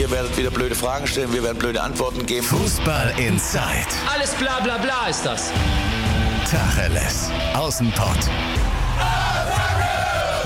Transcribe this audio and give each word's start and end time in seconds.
Ihr 0.00 0.10
werdet 0.10 0.34
wieder 0.38 0.50
blöde 0.50 0.74
Fragen 0.74 1.06
stellen, 1.06 1.30
wir 1.30 1.42
werden 1.42 1.58
blöde 1.58 1.82
Antworten 1.82 2.24
geben. 2.24 2.46
Fußball 2.46 3.12
Inside. 3.18 3.86
Alles 4.10 4.34
bla 4.34 4.58
bla 4.60 4.78
bla 4.78 5.08
ist 5.08 5.26
das. 5.26 5.52
Tacheles. 6.50 7.30
Außenpott. 7.52 8.16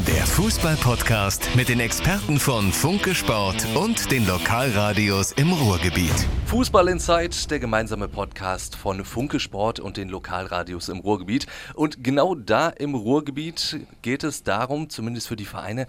Der 0.08 0.26
Fußball-Podcast 0.26 1.50
mit 1.54 1.68
den 1.68 1.78
Experten 1.78 2.40
von 2.40 2.72
Funke 2.72 3.14
Sport 3.14 3.64
und 3.76 4.10
den 4.10 4.26
Lokalradios 4.26 5.30
im 5.30 5.52
Ruhrgebiet. 5.52 6.26
Fußball 6.46 6.88
Insight, 6.88 7.48
der 7.52 7.60
gemeinsame 7.60 8.08
Podcast 8.08 8.74
von 8.74 9.04
Funke 9.04 9.38
Sport 9.38 9.78
und 9.78 9.96
den 9.96 10.08
Lokalradios 10.08 10.88
im 10.88 10.98
Ruhrgebiet. 10.98 11.46
Und 11.74 12.02
genau 12.02 12.34
da 12.34 12.70
im 12.70 12.96
Ruhrgebiet 12.96 13.78
geht 14.02 14.24
es 14.24 14.42
darum, 14.42 14.90
zumindest 14.90 15.28
für 15.28 15.36
die 15.36 15.44
Vereine, 15.44 15.86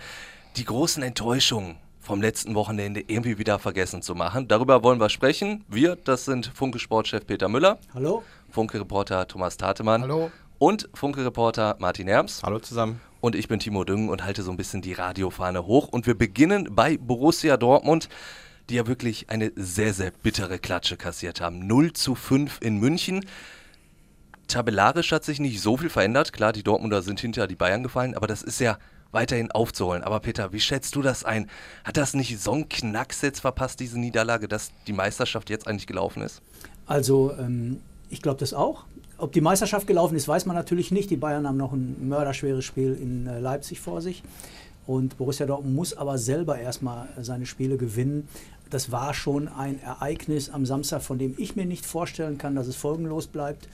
die 0.55 0.65
großen 0.65 1.01
Enttäuschungen 1.01 1.77
vom 2.05 2.21
letzten 2.21 2.53
Wochenende 2.53 3.03
irgendwie 3.07 3.39
wieder 3.39 3.57
vergessen 3.57 4.03
zu 4.03 4.13
machen. 4.13 4.47
Darüber 4.47 4.83
wollen 4.83 4.99
wir 4.99 5.09
sprechen. 5.09 5.65
Wir, 5.67 5.95
das 5.95 6.25
sind 6.25 6.51
Funke 6.53 6.77
Sportchef 6.77 7.25
Peter 7.25 7.49
Müller. 7.49 7.79
Hallo. 7.95 8.23
Funke-Reporter 8.51 9.27
Thomas 9.27 9.57
Tatemann. 9.57 10.03
Hallo. 10.03 10.31
Und 10.59 10.87
Funke-Reporter 10.93 11.77
Martin 11.79 12.07
Herms. 12.07 12.43
Hallo 12.43 12.59
zusammen. 12.59 13.01
Und 13.21 13.35
ich 13.35 13.47
bin 13.47 13.59
Timo 13.59 13.83
Düngen 13.83 14.09
und 14.09 14.23
halte 14.23 14.43
so 14.43 14.51
ein 14.51 14.57
bisschen 14.57 14.83
die 14.83 14.93
Radiofahne 14.93 15.65
hoch. 15.65 15.87
Und 15.87 16.05
wir 16.05 16.15
beginnen 16.15 16.75
bei 16.75 16.97
Borussia 16.97 17.57
Dortmund, 17.57 18.07
die 18.69 18.75
ja 18.75 18.85
wirklich 18.85 19.31
eine 19.31 19.51
sehr, 19.55 19.93
sehr 19.93 20.11
bittere 20.11 20.59
Klatsche 20.59 20.97
kassiert 20.97 21.41
haben. 21.41 21.65
0 21.65 21.93
zu 21.93 22.13
5 22.13 22.59
in 22.61 22.77
München. 22.77 23.25
Tabellarisch 24.47 25.11
hat 25.11 25.23
sich 25.23 25.39
nicht 25.39 25.59
so 25.59 25.75
viel 25.75 25.89
verändert. 25.89 26.33
Klar, 26.33 26.53
die 26.53 26.61
Dortmunder 26.61 27.01
sind 27.01 27.19
hinter 27.19 27.47
die 27.47 27.55
Bayern 27.55 27.81
gefallen, 27.81 28.15
aber 28.15 28.27
das 28.27 28.43
ist 28.43 28.59
ja 28.59 28.77
weiterhin 29.15 29.49
aufzuholen. 29.49 30.03
Aber 30.03 30.19
Peter, 30.19 30.53
wie 30.53 30.59
schätzt 30.59 30.95
du 30.95 31.01
das 31.01 31.25
ein? 31.25 31.49
Hat 31.83 31.97
das 31.97 32.13
nicht 32.13 32.39
so 32.39 32.51
einen 32.51 32.69
Knacks 32.69 33.23
jetzt 33.23 33.39
verpasst, 33.39 33.79
diese 33.79 33.99
Niederlage, 33.99 34.47
dass 34.47 34.71
die 34.85 34.93
Meisterschaft 34.93 35.49
jetzt 35.49 35.67
eigentlich 35.67 35.87
gelaufen 35.87 36.21
ist? 36.21 36.43
Also, 36.85 37.33
ähm, 37.39 37.79
ich 38.11 38.21
glaube 38.21 38.39
das 38.39 38.53
auch. 38.53 38.85
Ob 39.17 39.31
die 39.31 39.41
Meisterschaft 39.41 39.87
gelaufen 39.87 40.15
ist, 40.15 40.27
weiß 40.27 40.45
man 40.45 40.55
natürlich 40.55 40.91
nicht. 40.91 41.09
Die 41.09 41.15
Bayern 41.15 41.47
haben 41.47 41.57
noch 41.57 41.73
ein 41.73 42.07
mörderschweres 42.07 42.63
Spiel 42.63 42.93
in 42.93 43.25
äh, 43.25 43.39
Leipzig 43.39 43.79
vor 43.79 44.01
sich. 44.01 44.21
Und 44.85 45.17
Borussia 45.17 45.47
Dortmund 45.47 45.75
muss 45.75 45.97
aber 45.97 46.17
selber 46.17 46.59
erstmal 46.59 47.07
seine 47.19 47.47
Spiele 47.47 47.77
gewinnen. 47.77 48.27
Das 48.69 48.91
war 48.91 49.13
schon 49.13 49.47
ein 49.47 49.81
Ereignis 49.81 50.49
am 50.49 50.65
Samstag, 50.65 51.01
von 51.01 51.17
dem 51.17 51.33
ich 51.37 51.55
mir 51.55 51.65
nicht 51.65 51.85
vorstellen 51.85 52.37
kann, 52.37 52.55
dass 52.55 52.67
es 52.67 52.75
folgenlos 52.75 53.27
bleibt. 53.27 53.67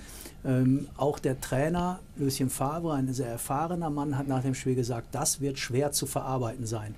Ähm, 0.44 0.88
auch 0.98 1.20
der 1.20 1.40
Trainer 1.40 2.00
Lucien 2.18 2.50
Favre, 2.50 2.94
ein 2.94 3.14
sehr 3.14 3.30
erfahrener 3.30 3.90
Mann, 3.90 4.18
hat 4.18 4.28
nach 4.28 4.42
dem 4.42 4.56
Spiel 4.56 4.76
gesagt, 4.76 5.10
das 5.12 5.40
wird 5.40 5.60
schwer 5.60 5.92
zu 5.92 6.06
verarbeiten 6.06 6.66
sein 6.66 6.96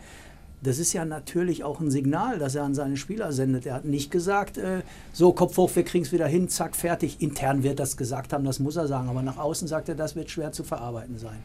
das 0.64 0.80
ist 0.80 0.94
ja 0.94 1.04
natürlich 1.04 1.64
auch 1.64 1.80
ein 1.82 1.92
Signal, 1.92 2.40
das 2.40 2.56
er 2.56 2.64
an 2.64 2.74
seine 2.74 2.96
Spieler 2.96 3.32
sendet. 3.34 3.66
Er 3.66 3.76
hat 3.76 3.86
nicht 3.86 4.12
gesagt, 4.12 4.58
äh, 4.58 4.82
so 5.12 5.34
Kopf 5.34 5.58
hoch, 5.58 5.70
wir 5.76 5.84
kriegen 5.84 6.06
es 6.06 6.12
wieder 6.12 6.28
hin, 6.28 6.48
zack, 6.48 6.76
fertig. 6.76 7.22
Intern 7.22 7.64
wird 7.64 7.80
das 7.80 7.98
gesagt 7.98 8.34
haben, 8.34 8.46
das 8.46 8.60
muss 8.60 8.78
er 8.78 8.88
sagen, 8.88 9.10
aber 9.10 9.22
nach 9.22 9.38
außen 9.38 9.68
sagt 9.68 9.90
er, 9.90 9.96
das 9.96 10.16
wird 10.16 10.30
schwer 10.30 10.52
zu 10.52 10.64
verarbeiten 10.64 11.20
sein. 11.20 11.44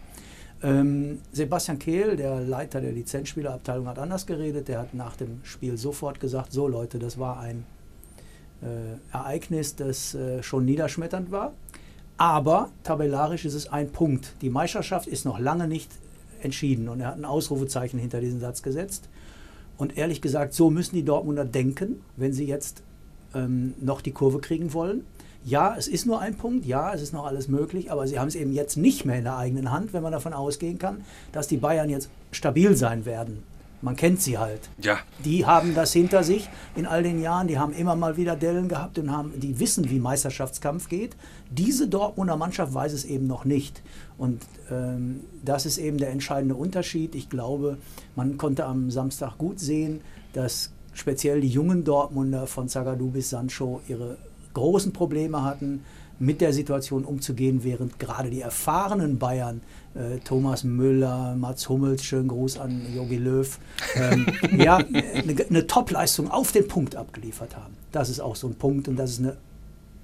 Ähm, 0.63 1.19
Sebastian 1.33 1.79
Kehl, 1.79 2.17
der 2.17 2.41
Leiter 2.41 2.81
der 2.81 2.93
Lizenzspielerabteilung, 2.93 3.89
hat 3.89 3.99
anders 3.99 4.25
geredet. 4.27 4.69
Der 4.69 4.81
hat 4.81 4.95
nach 4.95 5.17
dem 5.17 5.41
Spiel 5.43 5.77
sofort 5.77 6.21
gesagt, 6.21 6.53
so 6.53 6.69
Leute, 6.69 6.99
das 6.99 7.19
war 7.19 7.41
ein 7.41 7.65
äh, 8.63 9.15
Ereignis, 9.15 9.75
das 9.77 10.15
äh, 10.15 10.43
schon 10.43 10.65
niederschmetternd 10.65 11.31
war. 11.31 11.53
Aber 12.19 12.71
tabellarisch 12.83 13.45
ist 13.45 13.55
es 13.55 13.73
ein 13.73 13.91
Punkt. 13.91 14.35
Die 14.43 14.51
Meisterschaft 14.51 15.07
ist 15.07 15.25
noch 15.25 15.39
lange 15.39 15.69
nicht 15.69 15.91
entschieden. 16.43 16.89
Und 16.89 17.01
er 17.01 17.09
hat 17.09 17.17
ein 17.17 17.25
Ausrufezeichen 17.25 17.99
hinter 17.99 18.21
diesen 18.21 18.41
Satz 18.41 18.63
gesetzt. 18.63 19.09
Und 19.77 19.97
ehrlich 19.97 20.21
gesagt, 20.21 20.53
so 20.53 20.69
müssen 20.71 20.97
die 20.97 21.05
Dortmunder 21.05 21.45
denken, 21.45 22.03
wenn 22.17 22.33
sie 22.33 22.45
jetzt 22.45 22.83
ähm, 23.35 23.75
noch 23.81 24.01
die 24.01 24.11
Kurve 24.11 24.41
kriegen 24.41 24.73
wollen. 24.73 25.05
Ja, 25.45 25.77
es 25.79 25.87
ist 25.87 26.05
nur 26.05 26.21
ein 26.21 26.35
Punkt, 26.35 26.67
ja, 26.67 26.93
es 26.93 27.01
ist 27.01 27.13
noch 27.13 27.25
alles 27.25 27.47
möglich, 27.47 27.93
aber 27.93 28.09
sie 28.09 28.19
haben 28.19 28.27
es 28.27 28.35
eben 28.35 28.53
jetzt 28.53 28.77
nicht 28.77 29.05
mehr 29.05 29.19
in 29.19 29.25
der 29.25 29.37
eigenen 29.37 29.71
Hand, 29.71 29.93
wenn 29.93 30.03
man 30.03 30.11
davon 30.11 30.33
ausgehen 30.33 30.79
kann, 30.79 31.05
dass 31.31 31.47
die 31.47 31.57
Bayern 31.57 31.89
jetzt 31.89 32.11
stabil 32.33 32.77
sein 32.77 33.07
werden. 33.07 33.45
Man 33.81 33.95
kennt 33.95 34.21
sie 34.21 34.39
halt. 34.39 34.69
Ja. 34.83 34.99
Die 35.25 35.47
haben 35.47 35.75
das 35.75 35.93
hinter 35.93 36.25
sich 36.25 36.49
in 36.75 36.87
all 36.87 37.03
den 37.03 37.21
Jahren. 37.23 37.47
Die 37.47 37.59
haben 37.59 37.73
immer 37.73 37.95
mal 37.95 38.17
wieder 38.17 38.35
Dellen 38.35 38.69
gehabt 38.69 38.99
und 38.99 39.13
haben, 39.13 39.39
die 39.39 39.61
wissen, 39.61 39.89
wie 39.89 40.01
Meisterschaftskampf 40.01 40.89
geht. 40.89 41.17
Diese 41.51 41.87
Dortmunder 41.89 42.37
Mannschaft 42.37 42.75
weiß 42.75 42.93
es 42.93 43.05
eben 43.05 43.27
noch 43.27 43.45
nicht. 43.45 43.83
Und 44.17 44.43
ähm, 44.71 45.21
das 45.45 45.65
ist 45.65 45.79
eben 45.79 45.99
der 45.99 46.11
entscheidende 46.11 46.57
Unterschied. 46.57 47.15
Ich 47.15 47.31
glaube, 47.31 47.79
man 48.17 48.37
konnte 48.37 48.65
am 48.65 48.91
Samstag 48.91 49.39
gut 49.39 49.61
sehen, 49.61 50.01
dass 50.33 50.73
speziell 50.93 51.41
die 51.41 51.49
jungen 51.49 51.85
Dortmunder 51.85 52.49
von 52.49 52.69
Zagadou 52.69 53.11
bis 53.11 53.31
Sancho 53.31 53.81
ihre 53.87 54.19
großen 54.55 54.93
Probleme 54.93 55.45
hatten 55.45 55.85
mit 56.19 56.41
der 56.41 56.53
Situation 56.53 57.05
umzugehen, 57.05 57.63
während 57.63 57.99
gerade 57.99 58.31
die 58.31 58.41
erfahrenen 58.41 59.19
Bayern, 59.19 59.61
äh, 59.95 60.19
Thomas 60.19 60.65
Müller, 60.65 61.37
Mats 61.37 61.69
Hummels, 61.69 62.05
schönen 62.05 62.29
Gruß 62.29 62.59
an 62.59 62.83
Jogi 62.95 63.17
Löw, 63.17 63.59
ähm, 63.95 64.27
ja, 64.59 64.77
eine, 64.77 65.47
eine 65.49 65.67
Top-Leistung 65.67 66.31
auf 66.31 66.53
den 66.53 66.67
Punkt 66.67 66.97
abgeliefert 66.97 67.57
haben. 67.57 67.75
Das 67.93 68.09
ist 68.09 68.21
auch 68.21 68.37
so 68.37 68.49
ein 68.49 68.55
Punkt 68.55 68.89
und 68.89 68.97
das 68.97 69.13
ist 69.13 69.21
eine 69.21 69.37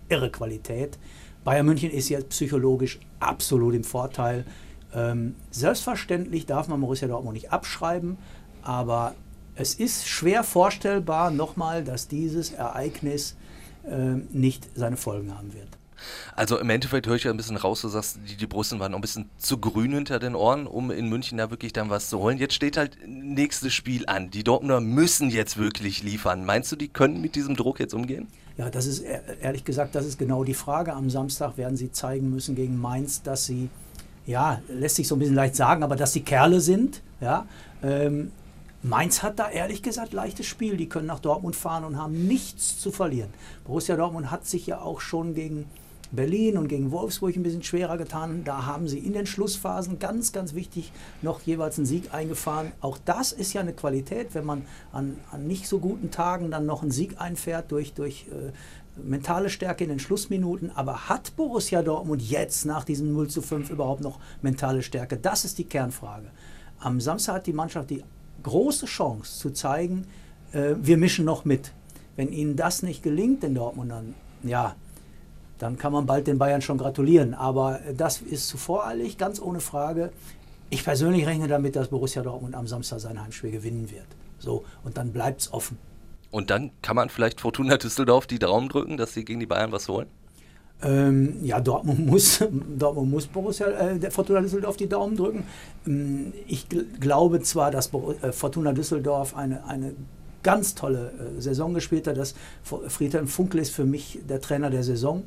irre 0.08 0.30
Qualität. 0.30 0.98
Bayern 1.42 1.66
München 1.66 1.90
ist 1.90 2.08
jetzt 2.08 2.30
psychologisch 2.30 3.00
absolut 3.20 3.74
im 3.74 3.84
Vorteil. 3.84 4.44
Ähm, 4.94 5.34
selbstverständlich 5.50 6.46
darf 6.46 6.68
man 6.68 6.80
Borussia 6.80 7.08
Dortmund 7.08 7.34
nicht 7.34 7.52
abschreiben, 7.52 8.16
aber 8.62 9.14
es 9.56 9.74
ist 9.74 10.08
schwer 10.08 10.42
vorstellbar, 10.44 11.30
nochmal, 11.30 11.84
dass 11.84 12.08
dieses 12.08 12.52
Ereignis 12.52 13.36
äh, 13.84 14.14
nicht 14.32 14.68
seine 14.74 14.96
Folgen 14.96 15.36
haben 15.36 15.52
wird. 15.52 15.68
Also 16.36 16.58
im 16.58 16.70
Endeffekt 16.70 17.06
höre 17.06 17.16
ich 17.16 17.24
ja 17.24 17.30
ein 17.30 17.36
bisschen 17.36 17.56
raus, 17.56 17.80
du 17.80 17.88
sagst, 17.88 18.18
die, 18.28 18.36
die 18.36 18.46
Brusten 18.46 18.80
waren 18.80 18.92
noch 18.92 18.98
ein 18.98 19.02
bisschen 19.02 19.28
zu 19.38 19.58
grün 19.58 19.92
hinter 19.92 20.18
den 20.18 20.34
Ohren, 20.34 20.66
um 20.66 20.90
in 20.90 21.08
München 21.08 21.38
da 21.38 21.50
wirklich 21.50 21.72
dann 21.72 21.90
was 21.90 22.08
zu 22.08 22.18
holen. 22.18 22.38
Jetzt 22.38 22.54
steht 22.54 22.76
halt 22.76 22.98
nächstes 23.06 23.72
Spiel 23.72 24.06
an. 24.06 24.30
Die 24.30 24.44
Dortmunder 24.44 24.80
müssen 24.80 25.30
jetzt 25.30 25.56
wirklich 25.56 26.02
liefern. 26.02 26.44
Meinst 26.44 26.72
du, 26.72 26.76
die 26.76 26.88
können 26.88 27.20
mit 27.20 27.34
diesem 27.34 27.56
Druck 27.56 27.80
jetzt 27.80 27.94
umgehen? 27.94 28.28
Ja, 28.56 28.70
das 28.70 28.86
ist 28.86 29.04
ehrlich 29.40 29.64
gesagt, 29.64 29.94
das 29.94 30.06
ist 30.06 30.18
genau 30.18 30.44
die 30.44 30.54
Frage. 30.54 30.92
Am 30.92 31.10
Samstag 31.10 31.56
werden 31.56 31.76
sie 31.76 31.90
zeigen 31.90 32.30
müssen 32.30 32.54
gegen 32.54 32.80
Mainz, 32.80 33.22
dass 33.22 33.46
sie, 33.46 33.68
ja, 34.26 34.60
lässt 34.68 34.96
sich 34.96 35.08
so 35.08 35.16
ein 35.16 35.18
bisschen 35.18 35.34
leicht 35.34 35.56
sagen, 35.56 35.82
aber 35.82 35.96
dass 35.96 36.12
sie 36.12 36.20
Kerle 36.20 36.60
sind. 36.60 37.02
Ja, 37.20 37.46
ähm, 37.82 38.30
Mainz 38.84 39.22
hat 39.22 39.38
da 39.38 39.48
ehrlich 39.48 39.82
gesagt 39.82 40.12
leichtes 40.12 40.46
Spiel. 40.46 40.76
Die 40.76 40.88
können 40.88 41.06
nach 41.06 41.18
Dortmund 41.18 41.56
fahren 41.56 41.84
und 41.84 41.98
haben 41.98 42.26
nichts 42.26 42.78
zu 42.78 42.92
verlieren. 42.92 43.30
Borussia 43.64 43.96
Dortmund 43.96 44.30
hat 44.30 44.46
sich 44.46 44.66
ja 44.66 44.80
auch 44.80 45.00
schon 45.00 45.34
gegen 45.34 45.64
Berlin 46.14 46.56
und 46.56 46.68
gegen 46.68 46.90
Wolfsburg 46.90 47.36
ein 47.36 47.42
bisschen 47.42 47.62
schwerer 47.62 47.96
getan. 47.96 48.42
Da 48.44 48.66
haben 48.66 48.88
sie 48.88 48.98
in 48.98 49.12
den 49.12 49.26
Schlussphasen 49.26 49.98
ganz, 49.98 50.32
ganz 50.32 50.54
wichtig 50.54 50.92
noch 51.22 51.40
jeweils 51.42 51.78
einen 51.78 51.86
Sieg 51.86 52.12
eingefahren. 52.12 52.72
Auch 52.80 52.98
das 53.04 53.32
ist 53.32 53.52
ja 53.52 53.60
eine 53.60 53.72
Qualität, 53.72 54.34
wenn 54.34 54.44
man 54.44 54.62
an, 54.92 55.18
an 55.30 55.46
nicht 55.46 55.66
so 55.68 55.78
guten 55.78 56.10
Tagen 56.10 56.50
dann 56.50 56.66
noch 56.66 56.82
einen 56.82 56.90
Sieg 56.90 57.20
einfährt 57.20 57.70
durch, 57.70 57.94
durch 57.94 58.26
äh, 58.28 58.52
mentale 59.02 59.50
Stärke 59.50 59.84
in 59.84 59.90
den 59.90 59.98
Schlussminuten. 59.98 60.70
Aber 60.70 61.08
hat 61.08 61.36
Borussia 61.36 61.82
Dortmund 61.82 62.22
jetzt 62.22 62.64
nach 62.64 62.84
diesem 62.84 63.12
0 63.12 63.28
zu 63.28 63.42
5 63.42 63.70
überhaupt 63.70 64.02
noch 64.02 64.18
mentale 64.42 64.82
Stärke? 64.82 65.16
Das 65.16 65.44
ist 65.44 65.58
die 65.58 65.64
Kernfrage. 65.64 66.30
Am 66.78 67.00
Samstag 67.00 67.36
hat 67.36 67.46
die 67.46 67.52
Mannschaft 67.52 67.90
die 67.90 68.04
große 68.42 68.86
Chance 68.86 69.38
zu 69.38 69.50
zeigen, 69.50 70.06
äh, 70.52 70.74
wir 70.80 70.96
mischen 70.96 71.24
noch 71.24 71.44
mit. 71.44 71.72
Wenn 72.16 72.32
ihnen 72.32 72.56
das 72.56 72.82
nicht 72.82 73.02
gelingt, 73.02 73.42
den 73.42 73.54
Dortmundern, 73.54 74.14
ja, 74.42 74.76
dann 75.58 75.78
kann 75.78 75.92
man 75.92 76.06
bald 76.06 76.26
den 76.26 76.38
Bayern 76.38 76.62
schon 76.62 76.78
gratulieren. 76.78 77.34
Aber 77.34 77.80
das 77.96 78.20
ist 78.20 78.48
zu 78.48 78.56
voreilig, 78.56 79.18
ganz 79.18 79.40
ohne 79.40 79.60
Frage. 79.60 80.12
Ich 80.70 80.84
persönlich 80.84 81.26
rechne 81.26 81.48
damit, 81.48 81.76
dass 81.76 81.88
Borussia 81.88 82.22
Dortmund 82.22 82.54
am 82.54 82.66
Samstag 82.66 83.00
sein 83.00 83.22
Heimspiel 83.22 83.50
gewinnen 83.50 83.90
wird. 83.90 84.06
So, 84.38 84.64
und 84.82 84.96
dann 84.96 85.12
bleibt 85.12 85.42
es 85.42 85.52
offen. 85.52 85.78
Und 86.30 86.50
dann 86.50 86.70
kann 86.82 86.96
man 86.96 87.08
vielleicht 87.08 87.40
Fortuna 87.40 87.76
Düsseldorf 87.76 88.26
die 88.26 88.38
Daumen 88.38 88.68
drücken, 88.68 88.96
dass 88.96 89.14
sie 89.14 89.24
gegen 89.24 89.40
die 89.40 89.46
Bayern 89.46 89.70
was 89.70 89.88
holen? 89.88 90.08
Ähm, 90.82 91.36
ja, 91.44 91.60
Dortmund 91.60 92.06
muss, 92.06 92.44
Dortmund 92.76 93.10
muss 93.10 93.26
Borussia, 93.26 93.68
äh, 93.68 94.10
Fortuna 94.10 94.40
Düsseldorf 94.40 94.76
die 94.76 94.88
Daumen 94.88 95.16
drücken. 95.16 95.44
Ähm, 95.86 96.32
ich 96.46 96.68
gl 96.68 96.84
glaube 96.98 97.40
zwar, 97.40 97.70
dass 97.70 97.88
Bo 97.88 98.14
äh, 98.20 98.32
Fortuna 98.32 98.72
Düsseldorf 98.72 99.36
eine, 99.36 99.64
eine 99.66 99.94
ganz 100.44 100.76
tolle 100.76 101.10
äh, 101.10 101.40
Saison 101.40 101.74
gespielt 101.74 102.06
hat. 102.06 102.16
Das 102.16 102.34
Friedhelm 102.62 103.26
Funkel 103.26 103.60
ist 103.60 103.70
für 103.70 103.84
mich 103.84 104.20
der 104.28 104.40
Trainer 104.40 104.70
der 104.70 104.84
Saison. 104.84 105.24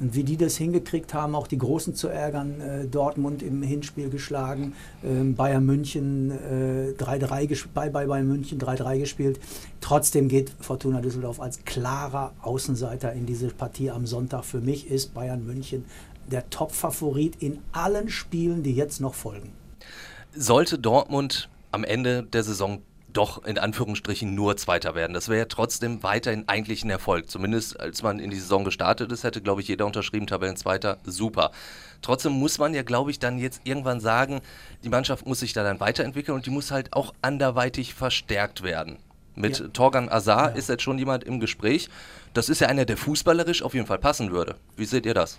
Und 0.00 0.16
wie 0.16 0.24
die 0.24 0.36
das 0.36 0.56
hingekriegt 0.56 1.14
haben, 1.14 1.36
auch 1.36 1.46
die 1.46 1.58
Großen 1.58 1.94
zu 1.94 2.08
ärgern, 2.08 2.60
äh, 2.60 2.86
Dortmund 2.86 3.44
im 3.44 3.62
Hinspiel 3.62 4.10
geschlagen, 4.10 4.74
äh, 5.04 5.22
Bayern 5.22 5.64
München 5.64 6.32
äh, 6.32 6.94
3-3 7.00 7.66
bei, 7.72 7.90
bei 7.90 8.06
Bayern 8.06 8.26
München 8.26 8.58
3-3 8.58 8.98
gespielt. 8.98 9.38
Trotzdem 9.80 10.28
geht 10.28 10.50
Fortuna 10.60 11.00
Düsseldorf 11.00 11.40
als 11.40 11.64
klarer 11.64 12.32
Außenseiter 12.42 13.12
in 13.12 13.24
diese 13.26 13.48
Partie 13.48 13.90
am 13.90 14.06
Sonntag. 14.06 14.44
Für 14.44 14.60
mich 14.60 14.90
ist 14.90 15.14
Bayern 15.14 15.46
München 15.46 15.84
der 16.28 16.50
Top-Favorit 16.50 17.36
in 17.40 17.60
allen 17.70 18.08
Spielen, 18.08 18.62
die 18.62 18.74
jetzt 18.74 19.00
noch 19.00 19.14
folgen. 19.14 19.52
Sollte 20.34 20.78
Dortmund 20.78 21.48
am 21.70 21.84
Ende 21.84 22.24
der 22.24 22.42
Saison 22.42 22.80
doch 23.14 23.44
in 23.44 23.58
Anführungsstrichen 23.58 24.34
nur 24.34 24.56
Zweiter 24.56 24.94
werden. 24.94 25.14
Das 25.14 25.28
wäre 25.28 25.38
ja 25.38 25.44
trotzdem 25.46 26.02
weiterhin 26.02 26.44
eigentlich 26.48 26.84
ein 26.84 26.90
Erfolg. 26.90 27.30
Zumindest 27.30 27.80
als 27.80 28.02
man 28.02 28.18
in 28.18 28.30
die 28.30 28.38
Saison 28.38 28.64
gestartet 28.64 29.10
ist, 29.12 29.24
hätte, 29.24 29.40
glaube 29.40 29.62
ich, 29.62 29.68
jeder 29.68 29.86
unterschrieben, 29.86 30.26
Tabellenzweiter, 30.26 30.98
super. 31.04 31.52
Trotzdem 32.02 32.32
muss 32.32 32.58
man 32.58 32.74
ja, 32.74 32.82
glaube 32.82 33.10
ich, 33.10 33.18
dann 33.18 33.38
jetzt 33.38 33.62
irgendwann 33.64 34.00
sagen, 34.00 34.40
die 34.82 34.88
Mannschaft 34.88 35.26
muss 35.26 35.40
sich 35.40 35.52
da 35.52 35.62
dann 35.62 35.80
weiterentwickeln 35.80 36.36
und 36.36 36.44
die 36.44 36.50
muss 36.50 36.70
halt 36.70 36.92
auch 36.92 37.14
anderweitig 37.22 37.94
verstärkt 37.94 38.62
werden. 38.62 38.98
Mit 39.36 39.58
ja. 39.58 39.68
Torgan 39.68 40.08
Azar 40.08 40.50
ja. 40.50 40.56
ist 40.56 40.68
jetzt 40.68 40.82
schon 40.82 40.98
jemand 40.98 41.24
im 41.24 41.40
Gespräch. 41.40 41.88
Das 42.34 42.48
ist 42.48 42.60
ja 42.60 42.68
einer, 42.68 42.84
der 42.84 42.96
fußballerisch 42.96 43.62
auf 43.62 43.74
jeden 43.74 43.86
Fall 43.86 43.98
passen 43.98 44.30
würde. 44.32 44.56
Wie 44.76 44.84
seht 44.84 45.06
ihr 45.06 45.14
das? 45.14 45.38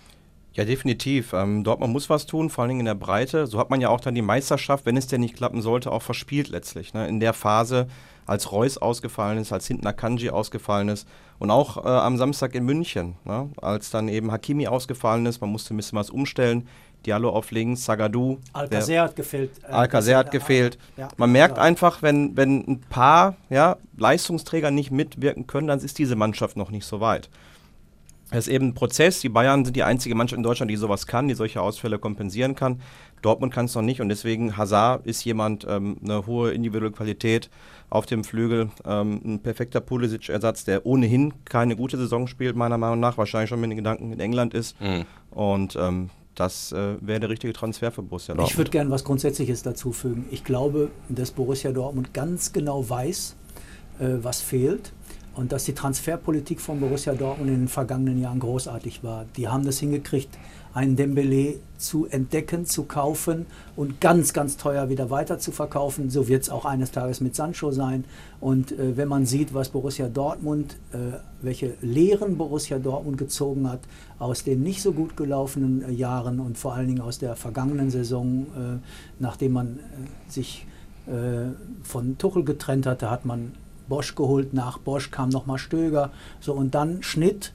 Ja, 0.56 0.63
definitiv. 0.63 1.34
Ähm, 1.34 1.66
Dortmund 1.66 1.92
muss 1.92 2.10
was 2.10 2.25
tun, 2.25 2.50
vor 2.50 2.62
allen 2.62 2.69
Dingen 2.69 2.80
in 2.80 2.86
der 2.86 2.96
Breite. 2.96 3.46
So 3.46 3.60
hat 3.60 3.69
man 3.69 3.81
ja 3.81 3.90
auch 3.90 4.00
dann 4.00 4.16
die 4.16 4.22
Meisterschaft, 4.22 4.86
wenn 4.86 4.96
es 4.96 5.07
denn 5.07 5.19
nicht 5.19 5.36
klappen 5.36 5.62
sollte, 5.62 5.92
auch 5.92 6.02
verspielt 6.02 6.48
letztlich. 6.48 6.94
Ne? 6.94 7.07
In 7.10 7.19
der 7.19 7.34
Phase, 7.34 7.88
als 8.25 8.54
Reus 8.54 8.78
ausgefallen 8.78 9.38
ist, 9.38 9.52
als 9.52 9.68
hinten 9.68 9.86
Akanji 9.86 10.30
ausgefallen 10.30 10.88
ist 10.88 11.07
und 11.40 11.52
auch 11.52 11.84
äh, 11.84 11.90
am 11.90 12.18
Samstag 12.18 12.56
in 12.56 12.63
München, 12.63 13.16
ne? 13.25 13.50
als 13.62 13.90
dann 13.90 14.07
eben 14.07 14.31
Hakimi 14.31 14.68
ausgefallen 14.68 15.25
ist, 15.25 15.42
man 15.42 15.50
musste 15.50 15.74
ein 15.74 15.78
bisschen 15.78 16.00
was 16.00 16.10
umstellen. 16.10 16.68
Diallo 17.06 17.30
auf 17.30 17.51
links, 17.51 17.86
Sagadu. 17.86 18.40
Alcacer 18.54 19.04
hat 19.04 19.16
gefehlt. 19.16 19.51
Äh, 19.62 19.72
Alcacer 19.74 20.18
hat 20.18 20.31
gefehlt. 20.31 20.80
Ja, 20.96 21.10
Man 21.18 21.34
merkt 21.34 21.60
einfach, 21.60 22.01
wenn, 22.01 22.36
wenn 22.36 22.66
ein 22.68 22.81
paar 22.81 23.36
ja, 23.50 23.75
Leistungsträger 23.98 24.72
nicht 24.72 24.90
mitwirken 24.90 25.46
können, 25.46 25.68
dann 25.68 25.80
ist 25.80 26.00
diese 26.00 26.16
Mannschaft 26.16 26.58
noch 26.58 26.72
nicht 26.72 26.86
so 26.86 27.01
weit. 27.01 27.30
Das 28.31 28.48
ist 28.48 28.54
eben 28.54 28.69
ein 28.69 28.74
Prozess. 28.74 29.19
Die 29.19 29.30
Bayern 29.30 29.66
sind 29.66 29.75
die 29.75 29.83
einzige 29.83 30.16
Mannschaft 30.16 30.38
in 30.38 30.44
Deutschland, 30.44 30.72
die 30.72 30.75
sowas 30.75 31.06
kann, 31.07 31.27
die 31.27 31.36
solche 31.36 31.62
Ausfälle 31.62 32.00
kompensieren 32.00 32.56
kann. 32.56 32.81
Dortmund 33.22 33.54
kann 33.54 33.66
es 33.66 33.75
noch 33.75 33.81
nicht 33.81 34.01
und 34.01 34.10
deswegen 34.10 34.57
Hazard 34.57 35.06
ist 35.06 35.24
jemand, 35.25 35.66
ähm, 35.68 35.98
eine 36.04 36.25
hohe 36.27 36.51
individuelle 36.51 36.92
Qualität 36.92 37.50
auf 37.89 38.06
dem 38.06 38.24
Flügel, 38.24 38.69
ähm, 38.86 39.22
ein 39.24 39.39
perfekter 39.39 39.80
Pulisic-Ersatz, 39.80 40.66
der 40.66 40.86
ohnehin 40.86 41.33
keine 41.45 41.75
gute 41.75 41.98
Saison 41.98 42.27
spielt, 42.27 42.56
meiner 42.56 42.77
Meinung 42.77 43.00
nach, 43.00 43.18
wahrscheinlich 43.18 43.50
schon 43.50 43.62
mit 43.62 43.72
den 43.72 43.77
Gedanken 43.77 44.12
in 44.12 44.19
England 44.19 44.54
ist. 44.54 44.80
Mhm. 44.81 45.06
Und 45.31 45.75
ähm, 45.75 46.10
das 46.36 46.72
äh, 46.72 46.95
wäre 47.00 47.19
der 47.19 47.30
richtige 47.30 47.54
Transfer 47.54 47.92
für 47.92 48.04
Borussia 48.04 48.36
Dortmund. 48.36 48.51
Ich 48.51 48.57
würde 48.57 48.72
gerne 48.72 48.92
was 48.92 49.04
Grundsätzliches 49.04 49.63
dazu 49.63 49.92
fügen. 49.92 50.25
Ich 50.31 50.44
glaube, 50.44 50.89
dass 51.10 51.31
Borussia 51.31 51.72
Dortmund 51.72 52.13
ganz 52.13 52.51
genau 52.51 52.88
weiß, 52.88 53.36
äh, 54.00 54.06
was 54.22 54.42
fehlt 54.42 54.92
und 55.36 55.52
dass 55.52 55.66
die 55.66 55.74
Transferpolitik 55.74 56.62
von 56.62 56.80
Borussia 56.80 57.14
Dortmund 57.14 57.50
in 57.50 57.60
den 57.60 57.68
vergangenen 57.68 58.20
Jahren 58.20 58.40
großartig 58.40 59.04
war. 59.04 59.26
Die 59.36 59.48
haben 59.48 59.66
das 59.66 59.80
hingekriegt, 59.80 60.30
einen 60.74 60.98
Dembele 60.98 61.56
zu 61.78 62.06
entdecken, 62.06 62.66
zu 62.66 62.84
kaufen 62.84 63.46
und 63.78 64.02
ganz, 64.02 64.34
ganz 64.34 64.58
teuer 64.58 64.90
wieder 64.90 65.10
weiter 65.10 65.40
zu 65.40 65.54
verkaufen. 65.54 66.10
So 66.10 66.28
wird 66.28 66.44
es 66.44 66.50
auch 66.50 66.66
eines 66.66 66.92
Tages 66.92 67.22
mit 67.22 67.34
Sancho 67.34 67.72
sein. 67.72 68.04
Und 68.42 68.74
äh, 68.74 68.98
wenn 68.98 69.08
man 69.08 69.26
sieht, 69.26 69.54
was 69.54 69.70
Borussia 69.70 70.10
Dortmund, 70.10 70.76
äh, 70.92 70.98
welche 71.42 71.76
Lehren 71.82 72.38
Borussia 72.38 72.78
Dortmund 72.78 73.18
gezogen 73.18 73.70
hat 73.70 73.80
aus 74.20 74.44
den 74.44 74.64
nicht 74.64 74.82
so 74.82 74.92
gut 74.92 75.16
gelaufenen 75.16 75.82
äh, 75.82 75.92
Jahren 75.92 76.42
und 76.42 76.58
vor 76.58 76.74
allen 76.74 76.88
Dingen 76.88 77.02
aus 77.02 77.20
der 77.20 77.38
vergangenen 77.38 77.90
Saison, 77.90 78.46
äh, 78.56 78.80
nachdem 79.20 79.54
man 79.54 79.80
äh, 79.80 80.32
sich 80.32 80.68
äh, 81.08 81.52
von 81.84 82.18
Tuchel 82.18 82.44
getrennt 82.44 82.86
hatte, 82.86 83.10
hat 83.10 83.26
man 83.26 83.54
Bosch 83.88 84.16
geholt, 84.16 84.54
nach 84.54 84.78
Bosch 84.78 85.12
kam 85.12 85.30
nochmal 85.30 85.58
Stöger. 85.58 86.12
So, 86.40 86.54
und 86.54 86.76
dann 86.76 87.04
Schnitt, 87.04 87.54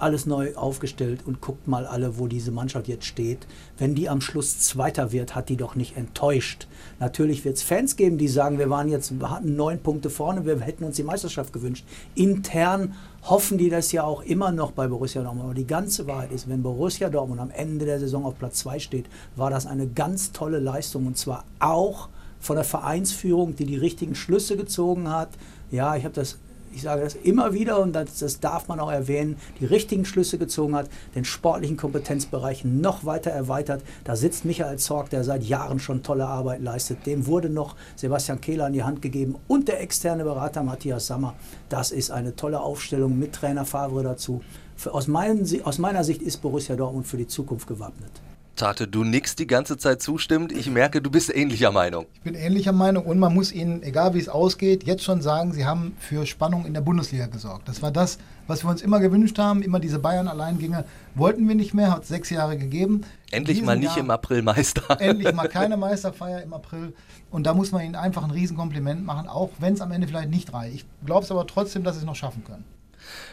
alles 0.00 0.26
neu 0.26 0.54
aufgestellt 0.54 1.20
und 1.26 1.40
guckt 1.40 1.68
mal 1.68 1.86
alle, 1.86 2.18
wo 2.18 2.26
diese 2.26 2.50
Mannschaft 2.50 2.88
jetzt 2.88 3.04
steht. 3.04 3.46
Wenn 3.78 3.94
die 3.94 4.08
am 4.08 4.20
Schluss 4.20 4.58
Zweiter 4.60 5.12
wird, 5.12 5.34
hat 5.34 5.48
die 5.48 5.56
doch 5.56 5.74
nicht 5.74 5.96
enttäuscht. 5.96 6.66
Natürlich 6.98 7.44
wird 7.44 7.56
es 7.56 7.62
Fans 7.62 7.96
geben, 7.96 8.18
die 8.18 8.28
sagen, 8.28 8.58
wir 8.58 8.70
waren 8.70 8.88
jetzt, 8.88 9.18
wir 9.18 9.30
hatten 9.30 9.56
neun 9.56 9.80
Punkte 9.80 10.10
vorne, 10.10 10.46
wir 10.46 10.58
hätten 10.60 10.84
uns 10.84 10.96
die 10.96 11.02
Meisterschaft 11.02 11.52
gewünscht. 11.52 11.84
Intern 12.14 12.94
hoffen 13.22 13.58
die 13.58 13.68
das 13.68 13.92
ja 13.92 14.04
auch 14.04 14.22
immer 14.22 14.50
noch 14.50 14.72
bei 14.72 14.88
Borussia 14.88 15.22
Dortmund. 15.22 15.44
Aber 15.44 15.54
die 15.54 15.66
ganze 15.66 16.06
Wahrheit 16.06 16.32
ist, 16.32 16.48
wenn 16.48 16.62
Borussia 16.62 17.10
Dortmund 17.10 17.40
am 17.40 17.50
Ende 17.50 17.84
der 17.84 18.00
Saison 18.00 18.24
auf 18.24 18.38
Platz 18.38 18.60
zwei 18.60 18.78
steht, 18.78 19.06
war 19.36 19.50
das 19.50 19.66
eine 19.66 19.86
ganz 19.86 20.32
tolle 20.32 20.58
Leistung 20.58 21.06
und 21.06 21.18
zwar 21.18 21.44
auch 21.58 22.08
von 22.40 22.56
der 22.56 22.64
Vereinsführung, 22.64 23.54
die 23.54 23.66
die 23.66 23.76
richtigen 23.76 24.14
Schlüsse 24.14 24.56
gezogen 24.56 25.10
hat, 25.10 25.28
ja, 25.70 25.96
ich 25.96 26.04
habe 26.04 26.14
das, 26.14 26.38
ich 26.72 26.82
sage 26.82 27.02
das 27.02 27.14
immer 27.14 27.52
wieder 27.52 27.80
und 27.80 27.92
das, 27.92 28.18
das, 28.18 28.40
darf 28.40 28.68
man 28.68 28.80
auch 28.80 28.90
erwähnen, 28.90 29.36
die 29.60 29.64
richtigen 29.64 30.04
Schlüsse 30.04 30.38
gezogen 30.38 30.74
hat, 30.76 30.88
den 31.14 31.24
sportlichen 31.24 31.76
Kompetenzbereich 31.76 32.64
noch 32.64 33.04
weiter 33.04 33.30
erweitert. 33.30 33.82
Da 34.04 34.16
sitzt 34.16 34.44
Michael 34.44 34.78
Zorg, 34.78 35.10
der 35.10 35.24
seit 35.24 35.42
Jahren 35.42 35.80
schon 35.80 36.02
tolle 36.02 36.26
Arbeit 36.26 36.62
leistet. 36.62 37.06
Dem 37.06 37.26
wurde 37.26 37.50
noch 37.50 37.76
Sebastian 37.96 38.40
Kehler 38.40 38.68
in 38.68 38.72
die 38.72 38.84
Hand 38.84 39.02
gegeben 39.02 39.36
und 39.48 39.68
der 39.68 39.80
externe 39.80 40.24
Berater 40.24 40.62
Matthias 40.62 41.06
Sammer. 41.06 41.34
Das 41.68 41.90
ist 41.90 42.10
eine 42.10 42.36
tolle 42.36 42.60
Aufstellung 42.60 43.18
mit 43.18 43.32
Trainer 43.32 43.64
Favre 43.64 44.02
dazu. 44.02 44.42
Für, 44.76 44.94
aus, 44.94 45.08
meinen, 45.08 45.46
aus 45.64 45.78
meiner 45.78 46.04
Sicht 46.04 46.22
ist 46.22 46.38
Borussia 46.38 46.76
Dortmund 46.76 47.06
für 47.06 47.16
die 47.16 47.26
Zukunft 47.26 47.66
gewappnet. 47.66 48.12
Tate, 48.60 48.86
du 48.86 49.04
nix 49.04 49.36
die 49.36 49.46
ganze 49.46 49.78
Zeit 49.78 50.02
zustimmt. 50.02 50.52
Ich 50.52 50.68
merke, 50.68 51.00
du 51.00 51.10
bist 51.10 51.34
ähnlicher 51.34 51.72
Meinung. 51.72 52.04
Ich 52.12 52.20
bin 52.20 52.34
ähnlicher 52.34 52.72
Meinung 52.72 53.06
und 53.06 53.18
man 53.18 53.32
muss 53.32 53.52
ihnen, 53.52 53.82
egal 53.82 54.12
wie 54.12 54.18
es 54.18 54.28
ausgeht, 54.28 54.84
jetzt 54.84 55.02
schon 55.02 55.22
sagen, 55.22 55.54
sie 55.54 55.64
haben 55.64 55.96
für 55.98 56.26
Spannung 56.26 56.66
in 56.66 56.74
der 56.74 56.82
Bundesliga 56.82 57.24
gesorgt. 57.24 57.68
Das 57.68 57.80
war 57.80 57.90
das, 57.90 58.18
was 58.48 58.62
wir 58.62 58.68
uns 58.68 58.82
immer 58.82 59.00
gewünscht 59.00 59.38
haben. 59.38 59.62
Immer 59.62 59.80
diese 59.80 59.98
Bayern-Alleingänge 59.98 60.84
wollten 61.14 61.48
wir 61.48 61.54
nicht 61.54 61.72
mehr, 61.72 61.90
hat 61.90 62.04
sechs 62.04 62.28
Jahre 62.28 62.58
gegeben. 62.58 63.00
Endlich 63.30 63.62
mal 63.62 63.78
nicht 63.78 63.96
Jahr, 63.96 64.04
im 64.04 64.10
April 64.10 64.42
Meister. 64.42 64.82
Endlich 65.00 65.32
mal 65.32 65.48
keine 65.48 65.78
Meisterfeier 65.78 66.42
im 66.42 66.52
April. 66.52 66.92
Und 67.30 67.46
da 67.46 67.54
muss 67.54 67.72
man 67.72 67.82
ihnen 67.82 67.94
einfach 67.94 68.24
ein 68.24 68.30
Riesenkompliment 68.30 69.06
machen, 69.06 69.26
auch 69.26 69.52
wenn 69.58 69.72
es 69.72 69.80
am 69.80 69.90
Ende 69.90 70.06
vielleicht 70.06 70.28
nicht 70.28 70.52
reicht. 70.52 70.74
Ich 70.74 71.06
glaube 71.06 71.24
es 71.24 71.30
aber 71.30 71.46
trotzdem, 71.46 71.82
dass 71.82 71.94
sie 71.94 72.00
es 72.00 72.06
noch 72.06 72.16
schaffen 72.16 72.44
können. 72.44 72.66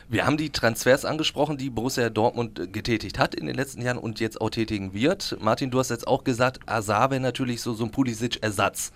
Wir 0.09 0.25
haben 0.25 0.37
die 0.37 0.51
Transfers 0.51 1.03
angesprochen, 1.03 1.57
die 1.57 1.69
Borussia 1.69 2.09
Dortmund 2.09 2.59
äh, 2.59 2.67
getätigt 2.67 3.19
hat 3.19 3.35
in 3.35 3.45
den 3.45 3.55
letzten 3.55 3.81
Jahren 3.81 3.97
und 3.97 4.19
jetzt 4.19 4.39
auch 4.39 4.49
tätigen 4.49 4.93
wird. 4.93 5.37
Martin, 5.41 5.71
du 5.71 5.79
hast 5.79 5.89
jetzt 5.89 6.07
auch 6.07 6.23
gesagt, 6.23 6.59
wäre 6.67 7.19
natürlich 7.19 7.61
so, 7.61 7.73
so 7.73 7.83
ein 7.83 7.91
Pulisic-Ersatz. 7.91 8.91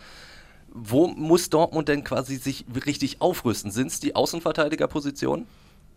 Wo 0.73 1.07
muss 1.07 1.49
Dortmund 1.49 1.89
denn 1.89 2.03
quasi 2.05 2.37
sich 2.37 2.65
richtig 2.85 3.19
aufrüsten? 3.19 3.71
Sind 3.71 3.87
es 3.87 3.99
die 3.99 4.15
Außenverteidigerpositionen? 4.15 5.45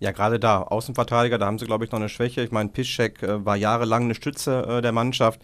Ja, 0.00 0.10
gerade 0.10 0.40
da. 0.40 0.62
Außenverteidiger, 0.62 1.38
da 1.38 1.46
haben 1.46 1.58
sie, 1.58 1.66
glaube 1.66 1.84
ich, 1.84 1.92
noch 1.92 2.00
eine 2.00 2.08
Schwäche. 2.08 2.42
Ich 2.42 2.50
meine, 2.50 2.70
Piszczek 2.70 3.22
äh, 3.22 3.44
war 3.44 3.56
jahrelang 3.56 4.04
eine 4.04 4.14
Stütze 4.14 4.66
äh, 4.66 4.82
der 4.82 4.92
Mannschaft, 4.92 5.40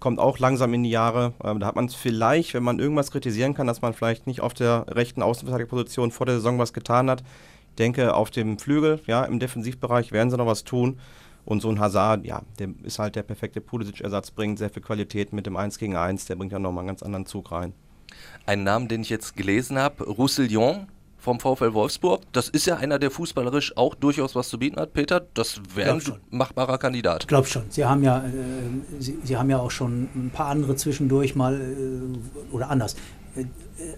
kommt 0.00 0.18
auch 0.18 0.38
langsam 0.38 0.74
in 0.74 0.82
die 0.82 0.90
Jahre. 0.90 1.32
Ähm, 1.42 1.60
da 1.60 1.66
hat 1.66 1.76
man 1.76 1.86
es 1.86 1.94
vielleicht, 1.94 2.52
wenn 2.52 2.62
man 2.62 2.78
irgendwas 2.78 3.10
kritisieren 3.10 3.54
kann, 3.54 3.66
dass 3.66 3.80
man 3.80 3.94
vielleicht 3.94 4.26
nicht 4.26 4.42
auf 4.42 4.52
der 4.52 4.84
rechten 4.88 5.22
Außenverteidigerposition 5.22 6.10
vor 6.10 6.26
der 6.26 6.36
Saison 6.36 6.58
was 6.58 6.74
getan 6.74 7.08
hat 7.08 7.24
denke, 7.74 8.14
auf 8.14 8.30
dem 8.30 8.58
Flügel, 8.58 9.00
ja, 9.06 9.24
im 9.24 9.38
Defensivbereich 9.38 10.12
werden 10.12 10.30
sie 10.30 10.36
noch 10.36 10.46
was 10.46 10.64
tun. 10.64 10.98
Und 11.44 11.60
so 11.60 11.68
ein 11.68 11.78
Hazard, 11.78 12.24
ja, 12.24 12.42
der 12.58 12.70
ist 12.84 12.98
halt 12.98 13.16
der 13.16 13.22
perfekte 13.22 13.60
Pulisic-Ersatz, 13.60 14.30
bringt 14.30 14.58
sehr 14.58 14.70
viel 14.70 14.82
Qualität 14.82 15.34
mit 15.34 15.44
dem 15.46 15.56
1 15.56 15.78
gegen 15.78 15.94
1, 15.94 16.24
der 16.24 16.36
bringt 16.36 16.52
ja 16.52 16.58
nochmal 16.58 16.82
einen 16.82 16.88
ganz 16.88 17.02
anderen 17.02 17.26
Zug 17.26 17.52
rein. 17.52 17.74
Ein 18.46 18.64
Namen, 18.64 18.88
den 18.88 19.02
ich 19.02 19.10
jetzt 19.10 19.36
gelesen 19.36 19.78
habe, 19.78 20.04
Roussillon 20.04 20.86
vom 21.24 21.40
VfL 21.40 21.72
Wolfsburg. 21.72 22.22
Das 22.32 22.50
ist 22.50 22.66
ja 22.66 22.76
einer, 22.76 22.98
der 22.98 23.10
fußballerisch 23.10 23.76
auch 23.76 23.94
durchaus 23.94 24.34
was 24.34 24.50
zu 24.50 24.58
bieten 24.58 24.78
hat. 24.78 24.92
Peter, 24.92 25.26
das 25.32 25.60
wäre 25.74 25.94
ein 25.94 26.02
machbarer 26.30 26.76
Kandidat. 26.76 27.22
Ich 27.22 27.28
glaube 27.28 27.48
schon. 27.48 27.64
Sie 27.70 27.84
haben, 27.84 28.02
ja, 28.02 28.18
äh, 28.18 28.30
Sie, 29.00 29.18
Sie, 29.24 29.36
haben 29.36 29.48
ja 29.48 29.58
auch 29.58 29.70
schon 29.70 30.08
ein 30.14 30.30
paar 30.32 30.48
andere 30.48 30.76
zwischendurch 30.76 31.34
mal, 31.34 31.60
äh, 31.60 32.54
oder 32.54 32.68
anders, 32.70 32.96
äh, 33.36 33.44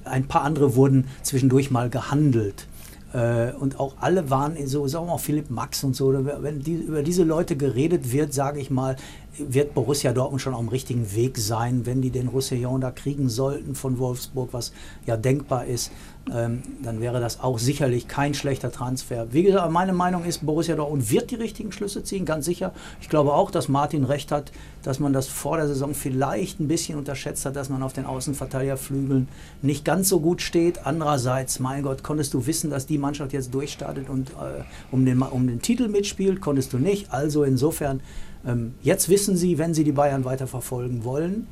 ein 0.05 0.29
paar 0.29 0.43
andere 0.43 0.77
wurden 0.77 1.09
zwischendurch 1.23 1.71
mal 1.73 1.91
gehandelt. 1.91 2.69
Äh, 3.13 3.53
und 3.53 3.79
auch 3.79 3.95
alle 4.01 4.31
waren 4.31 4.55
so, 4.67 4.87
sagen 4.89 5.07
wir 5.07 5.13
mal 5.13 5.19
Philipp 5.19 5.51
Max 5.51 5.85
und 5.85 5.95
so, 5.95 6.13
wenn 6.13 6.61
die, 6.61 6.75
über 6.75 7.03
diese 7.03 7.23
Leute 7.23 7.57
geredet 7.57 8.13
wird, 8.13 8.35
sage 8.35 8.61
ich 8.61 8.71
mal, 8.71 8.97
wird 9.39 9.75
Borussia 9.75 10.13
Dortmund 10.13 10.41
schon 10.41 10.55
auf 10.55 10.61
dem 10.61 10.69
richtigen 10.69 11.15
Weg 11.15 11.39
sein, 11.39 11.87
wenn 11.87 12.03
die 12.03 12.11
den 12.11 12.29
Roussillon 12.29 12.81
da 12.81 12.91
kriegen 12.91 13.29
sollten 13.29 13.75
von 13.75 13.99
Wolfsburg, 13.99 14.49
was 14.53 14.73
ja 15.07 15.17
denkbar 15.17 15.67
ist 15.67 15.93
ähm, 16.35 16.63
dann 16.83 17.01
wäre 17.01 17.21
das 17.21 17.41
auch 17.41 17.59
sicherlich 17.59 18.09
kein 18.09 18.35
schlechter 18.35 18.73
Transfer. 18.73 19.33
Wie 19.33 19.45
gesagt, 19.45 19.71
meine 19.71 19.93
Meinung 19.93 20.25
ist, 20.25 20.45
Borussia 20.45 20.75
Dortmund 20.75 21.11
wird 21.11 21.31
die 21.31 21.37
richtigen 21.37 21.71
Schlüsse 21.71 22.03
ziehen, 22.03 22.25
ganz 22.25 22.47
sicher. 22.47 22.73
Ich 23.01 23.09
glaube 23.09 23.33
auch, 23.33 23.51
dass 23.51 23.69
Martin 23.69 24.05
recht 24.05 24.33
hat, 24.33 24.51
dass 24.83 24.99
man 24.99 25.13
das 25.13 25.29
vor 25.29 25.57
der 25.57 25.69
Saison 25.69 25.95
vielleicht 25.95 26.59
ein 26.59 26.67
bisschen 26.67 26.99
unterschätzt 26.99 27.47
hat, 27.47 27.55
dass 27.55 27.69
man 27.69 27.83
auf 27.83 27.93
den 27.93 28.07
Außenverteidigerflügeln 28.07 29.29
nicht 29.63 29.85
ganz 29.85 30.09
so 30.09 30.19
gut 30.19 30.43
steht. 30.43 30.85
Andererseits, 30.85 31.61
mein 31.61 31.85
Gott, 31.85 32.03
konntest 32.03 32.35
du 32.35 32.47
wissen, 32.47 32.71
dass 32.71 32.87
die 32.87 32.99
Mannschaft 32.99 33.33
jetzt 33.33 33.55
durchstartet 33.55 34.09
und 34.09 34.31
äh, 34.31 34.65
um, 34.91 35.05
den, 35.05 35.23
um 35.23 35.47
den 35.47 35.63
Titel 35.63 35.87
mitspielt? 35.87 36.41
Konntest 36.41 36.73
du 36.73 36.79
nicht. 36.79 37.13
Also 37.13 37.45
insofern, 37.45 38.01
ähm, 38.45 38.75
jetzt 38.83 39.09
wissen 39.09 39.37
sie, 39.37 39.59
wenn 39.59 39.75
sie 39.75 39.85
die 39.85 39.93
Bayern 39.93 40.25
weiter 40.25 40.49
verfolgen 40.49 41.05
wollen, 41.05 41.47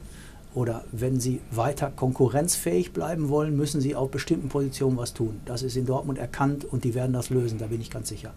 oder 0.54 0.84
wenn 0.92 1.20
sie 1.20 1.40
weiter 1.50 1.90
konkurrenzfähig 1.90 2.92
bleiben 2.92 3.28
wollen, 3.28 3.56
müssen 3.56 3.80
sie 3.80 3.94
auf 3.94 4.10
bestimmten 4.10 4.48
Positionen 4.48 4.96
was 4.96 5.12
tun. 5.12 5.40
Das 5.44 5.62
ist 5.62 5.76
in 5.76 5.86
Dortmund 5.86 6.18
erkannt 6.18 6.64
und 6.64 6.84
die 6.84 6.94
werden 6.94 7.12
das 7.12 7.30
lösen, 7.30 7.58
da 7.58 7.66
bin 7.66 7.80
ich 7.80 7.90
ganz 7.90 8.08
sicher. 8.08 8.32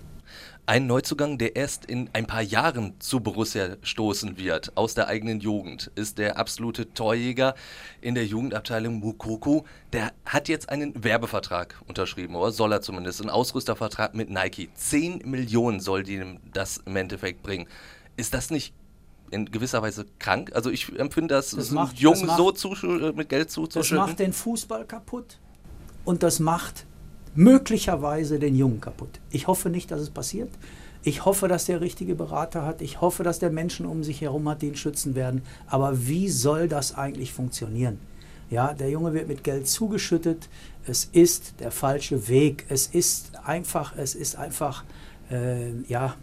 Ein 0.66 0.86
Neuzugang, 0.86 1.38
der 1.38 1.56
erst 1.56 1.86
in 1.86 2.10
ein 2.12 2.26
paar 2.26 2.42
Jahren 2.42 3.00
zu 3.00 3.22
Borussia 3.22 3.78
stoßen 3.84 4.38
wird, 4.38 4.76
aus 4.76 4.94
der 4.94 5.08
eigenen 5.08 5.40
Jugend, 5.40 5.92
ist 5.96 6.18
der 6.18 6.38
absolute 6.38 6.94
Torjäger 6.94 7.56
in 8.02 8.16
der 8.16 8.26
Jugendabteilung 8.26 8.96
Mukoko. 8.96 9.64
Der 9.94 10.12
hat 10.26 10.50
jetzt 10.50 10.68
einen 10.68 11.02
Werbevertrag 11.02 11.82
unterschrieben, 11.88 12.36
oder 12.36 12.52
soll 12.52 12.74
er 12.74 12.82
zumindest, 12.82 13.22
einen 13.22 13.30
Ausrüstervertrag 13.30 14.14
mit 14.14 14.30
Nike. 14.30 14.70
10 14.76 15.22
Millionen 15.24 15.80
soll 15.80 16.04
die 16.04 16.22
das 16.52 16.82
im 16.86 16.98
Endeffekt 16.98 17.44
bringen. 17.44 17.68
Ist 18.18 18.34
das 18.34 18.50
nicht 18.50 18.74
in 19.32 19.50
gewisser 19.52 19.82
Weise 19.82 20.06
krank? 20.20 20.52
Also 20.54 20.70
ich 20.70 20.98
empfinde 20.98 21.34
das, 21.36 21.52
Das 21.52 21.72
macht- 21.72 21.98
Jungen 22.00 22.20
das 22.22 22.28
macht- 22.28 22.38
so 22.38 22.52
zu, 22.52 22.70
mit 23.16 23.30
Geld 23.30 23.48
Das 23.48 23.54
zuzuschütten. 23.54 23.98
macht 24.06 24.20
den 24.20 24.34
Fußball 24.34 24.86
kaputt 24.86 25.38
und 26.06 26.24
das 26.24 26.40
macht 26.40 26.86
möglicherweise 27.36 28.40
den 28.40 28.56
Jungen 28.56 28.82
kaputt. 28.82 29.20
Ich 29.30 29.48
hoffe 29.48 29.70
nicht, 29.70 29.92
dass 29.92 30.02
es 30.02 30.10
passiert. 30.10 30.50
Ich 31.04 31.24
hoffe, 31.24 31.48
dass 31.48 31.66
der 31.66 31.80
richtige 31.82 32.16
Berater 32.16 32.66
hat. 32.66 32.82
Ich 32.82 33.00
hoffe, 33.00 33.24
dass 33.24 33.40
der 33.40 33.52
Menschen 33.52 33.86
um 33.86 34.04
sich 34.04 34.20
herum 34.22 34.50
hat, 34.50 34.62
die 34.62 34.68
ihn 34.68 34.76
schützen 34.76 35.16
werden. 35.16 35.42
Aber 35.68 36.08
wie 36.08 36.28
soll 36.30 36.68
das 36.68 36.96
eigentlich 36.96 37.32
funktionieren? 37.34 38.00
Ja, 38.50 38.74
der 38.74 38.90
Junge 38.90 39.14
wird 39.14 39.28
mit 39.28 39.44
Geld 39.44 39.68
zugeschüttet. 39.68 40.50
Es 40.86 41.06
ist 41.06 41.54
der 41.60 41.72
falsche 41.72 42.28
Weg. 42.28 42.66
Es 42.70 42.88
ist 42.88 43.38
einfach, 43.46 43.96
es 43.98 44.16
ist 44.16 44.36
einfach, 44.38 44.84
äh, 45.30 45.72
ja, 45.88 46.16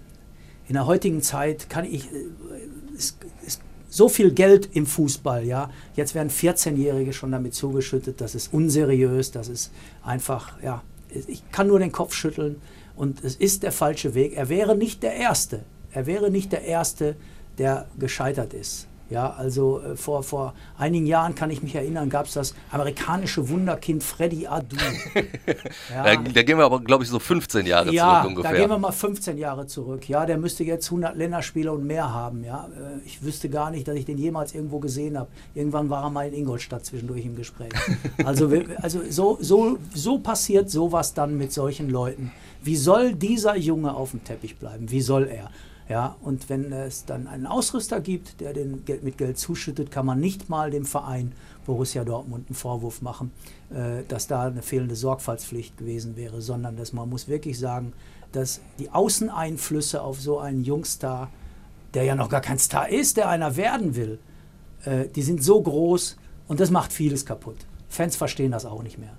in 0.67 0.75
der 0.75 0.87
heutigen 0.87 1.23
Zeit 1.23 1.71
kann 1.71 1.85
ich, 1.85 2.09
es, 2.97 3.17
es, 3.47 3.61
so 3.89 4.09
viel 4.09 4.33
Geld 4.33 4.71
im 4.73 4.87
Fußball, 4.87 5.45
ja. 5.45 5.71
Jetzt 5.95 6.15
werden 6.15 6.31
14-Jährige 6.31 7.13
schon 7.13 7.31
damit 7.31 7.55
zugeschüttet, 7.55 8.21
das 8.21 8.35
ist 8.35 8.53
unseriös, 8.53 9.31
das 9.31 9.49
ist 9.49 9.71
einfach, 10.03 10.61
ja. 10.63 10.83
Ich 11.29 11.49
kann 11.53 11.69
nur 11.69 11.79
den 11.79 11.93
Kopf 11.93 12.13
schütteln 12.13 12.57
und 12.97 13.23
es 13.23 13.37
ist 13.37 13.63
der 13.63 13.71
falsche 13.71 14.15
Weg. 14.15 14.37
Er 14.37 14.49
wäre 14.49 14.77
nicht 14.77 15.03
der 15.03 15.15
Erste. 15.15 15.63
Er 15.93 16.07
wäre 16.07 16.31
nicht 16.31 16.51
der 16.51 16.63
Erste, 16.63 17.15
der 17.59 17.87
gescheitert 17.99 18.53
ist. 18.53 18.89
Ja, 19.11 19.35
also 19.35 19.81
äh, 19.81 19.97
vor, 19.97 20.23
vor 20.23 20.55
einigen 20.79 21.07
Jahren 21.07 21.35
kann 21.35 21.51
ich 21.51 21.63
mich 21.63 21.75
erinnern, 21.75 22.09
gab 22.09 22.27
es 22.27 22.33
das 22.33 22.55
amerikanische 22.71 23.49
Wunderkind 23.49 24.03
Freddy 24.03 24.47
Adu. 24.47 24.77
Da, 25.89 26.17
da 26.17 26.43
gehen 26.43 26.59
wir 26.59 26.65
aber, 26.65 26.81
glaube 26.81 27.05
ich, 27.05 27.11
so 27.11 27.19
15 27.19 27.67
Jahre 27.67 27.93
ja, 27.93 28.21
zurück 28.21 28.31
ungefähr. 28.31 28.53
da 28.53 28.59
gehen 28.59 28.71
wir 28.71 28.79
mal 28.79 28.93
15 28.93 29.39
Jahre 29.39 29.67
zurück. 29.67 30.09
Ja, 30.09 30.27
der 30.27 30.39
müsste 30.39 30.65
jetzt 30.65 30.87
100 30.87 31.17
Länderspiele 31.17 31.71
und 31.73 31.87
mehr 31.87 32.13
haben. 32.13 32.45
Ja, 32.45 32.69
Äh, 32.75 33.07
ich 33.07 33.23
wüsste 33.23 33.49
gar 33.49 33.71
nicht, 33.71 33.87
dass 33.87 33.97
ich 33.97 34.05
den 34.05 34.19
jemals 34.19 34.55
irgendwo 34.55 34.79
gesehen 34.79 35.19
habe. 35.19 35.29
Irgendwann 35.55 35.91
war 35.91 36.05
er 36.05 36.11
mal 36.11 36.27
in 36.29 36.35
Ingolstadt 36.35 36.85
zwischendurch 36.85 37.25
im 37.25 37.37
Gespräch. 37.37 37.73
Also, 38.25 38.51
also 38.81 39.01
so, 39.11 39.39
so, 39.41 39.79
so 39.95 40.19
passiert 40.19 40.71
sowas 40.71 41.15
dann 41.15 41.37
mit 41.37 41.53
solchen 41.53 41.91
Leuten. 41.91 42.33
Wie 42.63 42.77
soll 42.77 43.15
dieser 43.15 43.57
Junge 43.57 43.95
auf 43.95 44.13
dem 44.13 44.25
Teppich 44.25 44.57
bleiben? 44.57 44.91
Wie 44.91 45.03
soll 45.03 45.29
er? 45.29 45.51
Ja, 45.89 46.17
und 46.23 46.49
wenn 46.49 46.73
es 46.73 47.05
dann 47.05 47.27
einen 47.27 47.47
Ausrüster 47.47 48.01
gibt, 48.01 48.41
der 48.41 48.55
den 48.55 48.87
Geld 48.87 49.03
mit 49.03 49.19
Geld 49.19 49.39
zuschüttet, 49.39 49.91
kann 49.91 50.07
man 50.07 50.19
nicht 50.19 50.49
mal 50.49 50.71
dem 50.71 50.87
Verein 50.87 51.33
Borussia 51.67 52.05
Dortmund 52.05 52.49
einen 52.49 52.55
Vorwurf 52.55 53.03
machen, 53.03 53.33
äh, 53.71 54.03
dass 54.09 54.27
da 54.27 54.45
eine 54.45 54.63
fehlende 54.63 54.97
Sorgfaltspflicht 54.97 55.77
gewesen 55.77 56.17
wäre, 56.17 56.41
sondern 56.41 56.77
dass 56.77 56.95
man 56.95 57.09
muss 57.09 57.29
wirklich 57.29 57.59
sagen, 57.59 57.93
dass 58.33 58.61
die 58.79 58.91
Außeneinflüsse 58.91 60.03
auf 60.03 60.21
so 60.21 60.39
einen 60.39 60.65
Jungstar, 60.65 61.31
der 61.93 62.05
ja 62.05 62.15
noch 62.15 62.31
gar 62.31 62.41
kein 62.41 62.59
Star 62.59 62.89
ist, 62.89 63.19
der 63.19 63.29
einer 63.29 63.57
werden 63.57 63.95
will, 63.95 64.19
äh, 64.85 65.09
die 65.09 65.23
sind 65.23 65.43
so 65.43 65.61
groß 65.61 66.17
und 66.49 66.61
das 66.61 66.71
macht 66.71 66.95
vieles 66.95 67.27
kaputt. 67.27 67.59
Fans 67.89 68.17
verstehen 68.17 68.53
das 68.53 68.65
auch 68.65 68.83
nicht 68.83 68.99
mehr. 68.99 69.17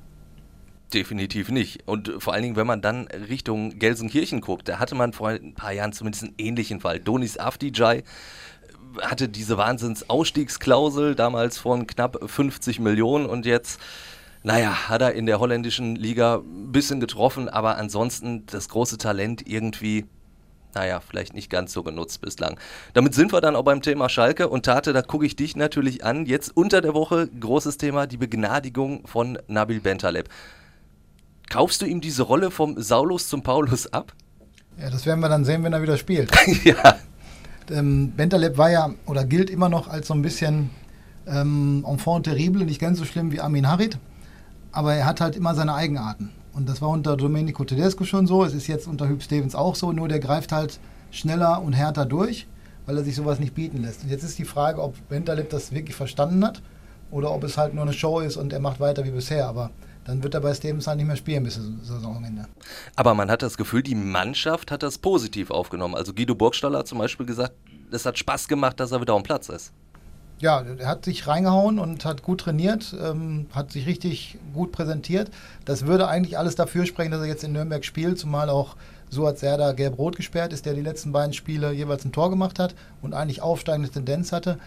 Definitiv 0.96 1.50
nicht. 1.50 1.86
Und 1.88 2.14
vor 2.20 2.34
allen 2.34 2.44
Dingen, 2.44 2.56
wenn 2.56 2.66
man 2.66 2.82
dann 2.82 3.08
Richtung 3.08 3.78
Gelsenkirchen 3.80 4.40
guckt, 4.40 4.70
da 4.70 4.80
hatte 4.80 4.96
man 4.96 5.12
vor 5.12 5.28
ein 5.28 5.54
paar 5.54 5.74
Jahren 5.74 5.92
zumindest 5.92 6.24
einen 6.24 6.36
ähnlichen 6.38 6.80
Fall. 6.80 7.02
Donis 7.02 7.38
Afdijay 7.38 8.04
hatte 9.02 9.28
diese 9.28 9.58
Wahnsinns-Ausstiegsklausel 9.58 11.16
damals 11.16 11.58
von 11.58 11.86
knapp 11.86 12.18
50 12.26 12.80
Millionen 12.80 13.26
und 13.26 13.46
jetzt, 13.46 13.82
naja, 14.44 14.88
hat 14.88 15.02
er 15.02 15.12
in 15.12 15.26
der 15.26 15.42
holländischen 15.42 15.98
Liga 15.98 16.36
ein 16.36 16.72
bisschen 16.72 17.02
getroffen, 17.02 17.50
aber 17.50 17.78
ansonsten 17.78 18.46
das 18.46 18.70
große 18.70 18.98
Talent 18.98 19.46
irgendwie, 19.46 20.06
naja, 20.76 21.02
vielleicht 21.02 21.34
nicht 21.34 21.50
ganz 21.50 21.74
so 21.74 21.84
genutzt 21.84 22.22
bislang. 22.22 22.58
Damit 22.94 23.16
sind 23.16 23.34
wir 23.34 23.42
dann 23.42 23.58
auch 23.58 23.64
beim 23.64 23.82
Thema 23.82 24.08
Schalke 24.08 24.48
und 24.48 24.64
Tate, 24.64 24.94
da 24.94 25.02
gucke 25.02 25.26
ich 25.26 25.36
dich 25.36 25.58
natürlich 25.58 26.06
an. 26.06 26.26
Jetzt 26.26 26.56
unter 26.56 26.80
der 26.80 26.94
Woche 26.94 27.28
großes 27.28 27.76
Thema, 27.76 28.08
die 28.08 28.16
Begnadigung 28.16 29.06
von 29.06 29.38
Nabil 29.50 29.82
Bentaleb. 29.82 30.30
Kaufst 31.50 31.82
du 31.82 31.86
ihm 31.86 32.02
diese 32.02 32.24
Rolle 32.24 32.52
vom 32.52 32.82
Saulus 32.82 33.30
zum 33.30 33.44
Paulus 33.44 33.92
ab? 33.94 34.14
Ja, 34.80 34.90
das 34.90 35.06
werden 35.06 35.20
wir 35.22 35.30
dann 35.30 35.46
sehen, 35.46 35.64
wenn 35.64 35.74
er 35.74 35.82
wieder 35.82 35.98
spielt. 35.98 36.32
ja. 36.64 36.96
Ähm, 37.72 38.12
Bentaleb 38.16 38.58
war 38.58 38.70
ja 38.70 38.94
oder 39.06 39.24
gilt 39.24 39.50
immer 39.50 39.70
noch 39.70 39.88
als 39.88 40.08
so 40.08 40.14
ein 40.14 40.22
bisschen 40.22 40.70
ähm, 41.28 41.86
enfant 41.88 42.26
terrible, 42.26 42.66
nicht 42.66 42.80
ganz 42.80 43.00
so 43.00 43.06
schlimm 43.06 43.32
wie 43.32 43.42
Amin 43.42 43.68
Harit, 43.68 43.98
aber 44.72 44.94
er 44.94 45.06
hat 45.06 45.22
halt 45.22 45.36
immer 45.36 45.56
seine 45.56 45.74
Eigenarten. 45.74 46.32
Und 46.54 46.70
das 46.70 46.82
war 46.82 46.90
unter 46.90 47.18
Domenico 47.18 47.64
Tedesco 47.64 48.06
schon 48.06 48.28
so, 48.28 48.44
es 48.44 48.54
ist 48.54 48.68
jetzt 48.68 48.88
unter 48.88 49.10
Hüb 49.10 49.24
Stevens 49.24 49.56
auch 49.56 49.76
so, 49.76 49.92
nur 49.92 50.08
der 50.08 50.20
greift 50.20 50.52
halt 50.52 50.80
schneller 51.12 51.62
und 51.62 51.74
härter 51.74 52.06
durch, 52.06 52.48
weil 52.86 52.98
er 52.98 53.04
sich 53.04 53.16
sowas 53.16 53.40
nicht 53.40 53.56
bieten 53.56 53.82
lässt. 53.82 54.04
Und 54.04 54.10
jetzt 54.10 54.24
ist 54.24 54.38
die 54.38 54.46
Frage, 54.46 54.82
ob 54.82 54.96
Bentaleb 55.10 55.50
das 55.50 55.72
wirklich 55.72 55.96
verstanden 55.96 56.46
hat 56.46 56.62
oder 57.12 57.32
ob 57.32 57.44
es 57.44 57.58
halt 57.58 57.74
nur 57.74 57.84
eine 57.84 57.94
Show 57.94 58.20
ist 58.20 58.38
und 58.38 58.54
er 58.54 58.60
macht 58.60 58.80
weiter 58.80 59.04
wie 59.04 59.12
bisher. 59.12 59.48
Aber 59.48 59.72
dann 60.06 60.24
wird 60.24 60.34
er 60.36 60.42
bei 60.42 60.54
Stevens 60.54 60.88
halt 60.88 60.98
nicht 60.98 61.08
mehr 61.08 61.16
spielen 61.16 61.44
bis 61.44 61.56
zum 61.56 61.84
Saisonende. 61.84 62.46
Aber 62.96 63.14
man 63.14 63.30
hat 63.30 63.42
das 63.42 63.58
Gefühl, 63.58 63.84
die 63.84 63.96
Mannschaft 63.96 64.72
hat 64.72 64.84
das 64.84 64.98
positiv 64.98 65.52
aufgenommen. 65.52 65.96
Also 65.96 66.14
Guido 66.14 66.36
Burgstaller 66.36 66.80
hat 66.80 66.88
zum 66.88 67.00
Beispiel 67.00 67.26
gesagt, 67.26 67.54
es 67.92 68.06
hat 68.06 68.18
Spaß 68.18 68.48
gemacht, 68.48 68.80
dass 68.80 68.92
er 68.92 69.02
wieder 69.02 69.14
am 69.14 69.24
Platz 69.24 69.50
ist. 69.50 69.74
Ja, 70.40 70.62
er 70.62 70.88
hat 70.88 71.06
sich 71.06 71.28
reingehauen 71.28 71.80
und 71.80 72.04
hat 72.04 72.22
gut 72.22 72.42
trainiert, 72.42 72.94
ähm, 73.02 73.48
hat 73.54 73.72
sich 73.72 73.88
richtig 73.88 74.38
gut 74.54 74.74
präsentiert. 74.74 75.32
Das 75.64 75.86
würde 75.86 76.08
eigentlich 76.08 76.38
alles 76.38 76.56
dafür 76.56 76.86
sprechen, 76.86 77.12
dass 77.12 77.22
er 77.22 77.28
jetzt 77.28 77.44
in 77.44 77.54
Nürnberg 77.54 77.86
spielt, 77.86 78.20
zumal 78.20 78.50
auch 78.50 78.76
Suat 79.10 79.40
Serdar 79.40 79.74
gelb-rot 79.74 80.18
gesperrt 80.18 80.52
ist, 80.52 80.66
der 80.66 80.74
die 80.74 80.82
letzten 80.82 81.14
beiden 81.14 81.32
Spiele 81.34 81.72
jeweils 81.72 82.04
ein 82.04 82.12
Tor 82.12 82.30
gemacht 82.30 82.60
hat 82.60 82.76
und 83.02 83.14
eigentlich 83.14 83.42
aufsteigende 83.42 83.90
Tendenz 83.90 84.34
hatte. 84.34 84.60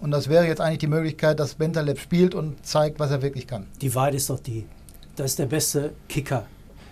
Und 0.00 0.10
das 0.10 0.28
wäre 0.28 0.46
jetzt 0.46 0.60
eigentlich 0.60 0.78
die 0.78 0.88
Möglichkeit, 0.88 1.38
dass 1.38 1.54
Bentaleb 1.54 2.00
spielt 2.00 2.34
und 2.34 2.66
zeigt, 2.66 2.98
was 2.98 3.12
er 3.12 3.22
wirklich 3.22 3.46
kann. 3.46 3.66
Die 3.80 3.94
Wahrheit 3.94 4.14
ist 4.14 4.28
doch 4.28 4.40
die, 4.40 4.66
das 5.16 5.32
ist 5.32 5.38
der 5.38 5.46
beste 5.46 5.92
Kicker 6.08 6.46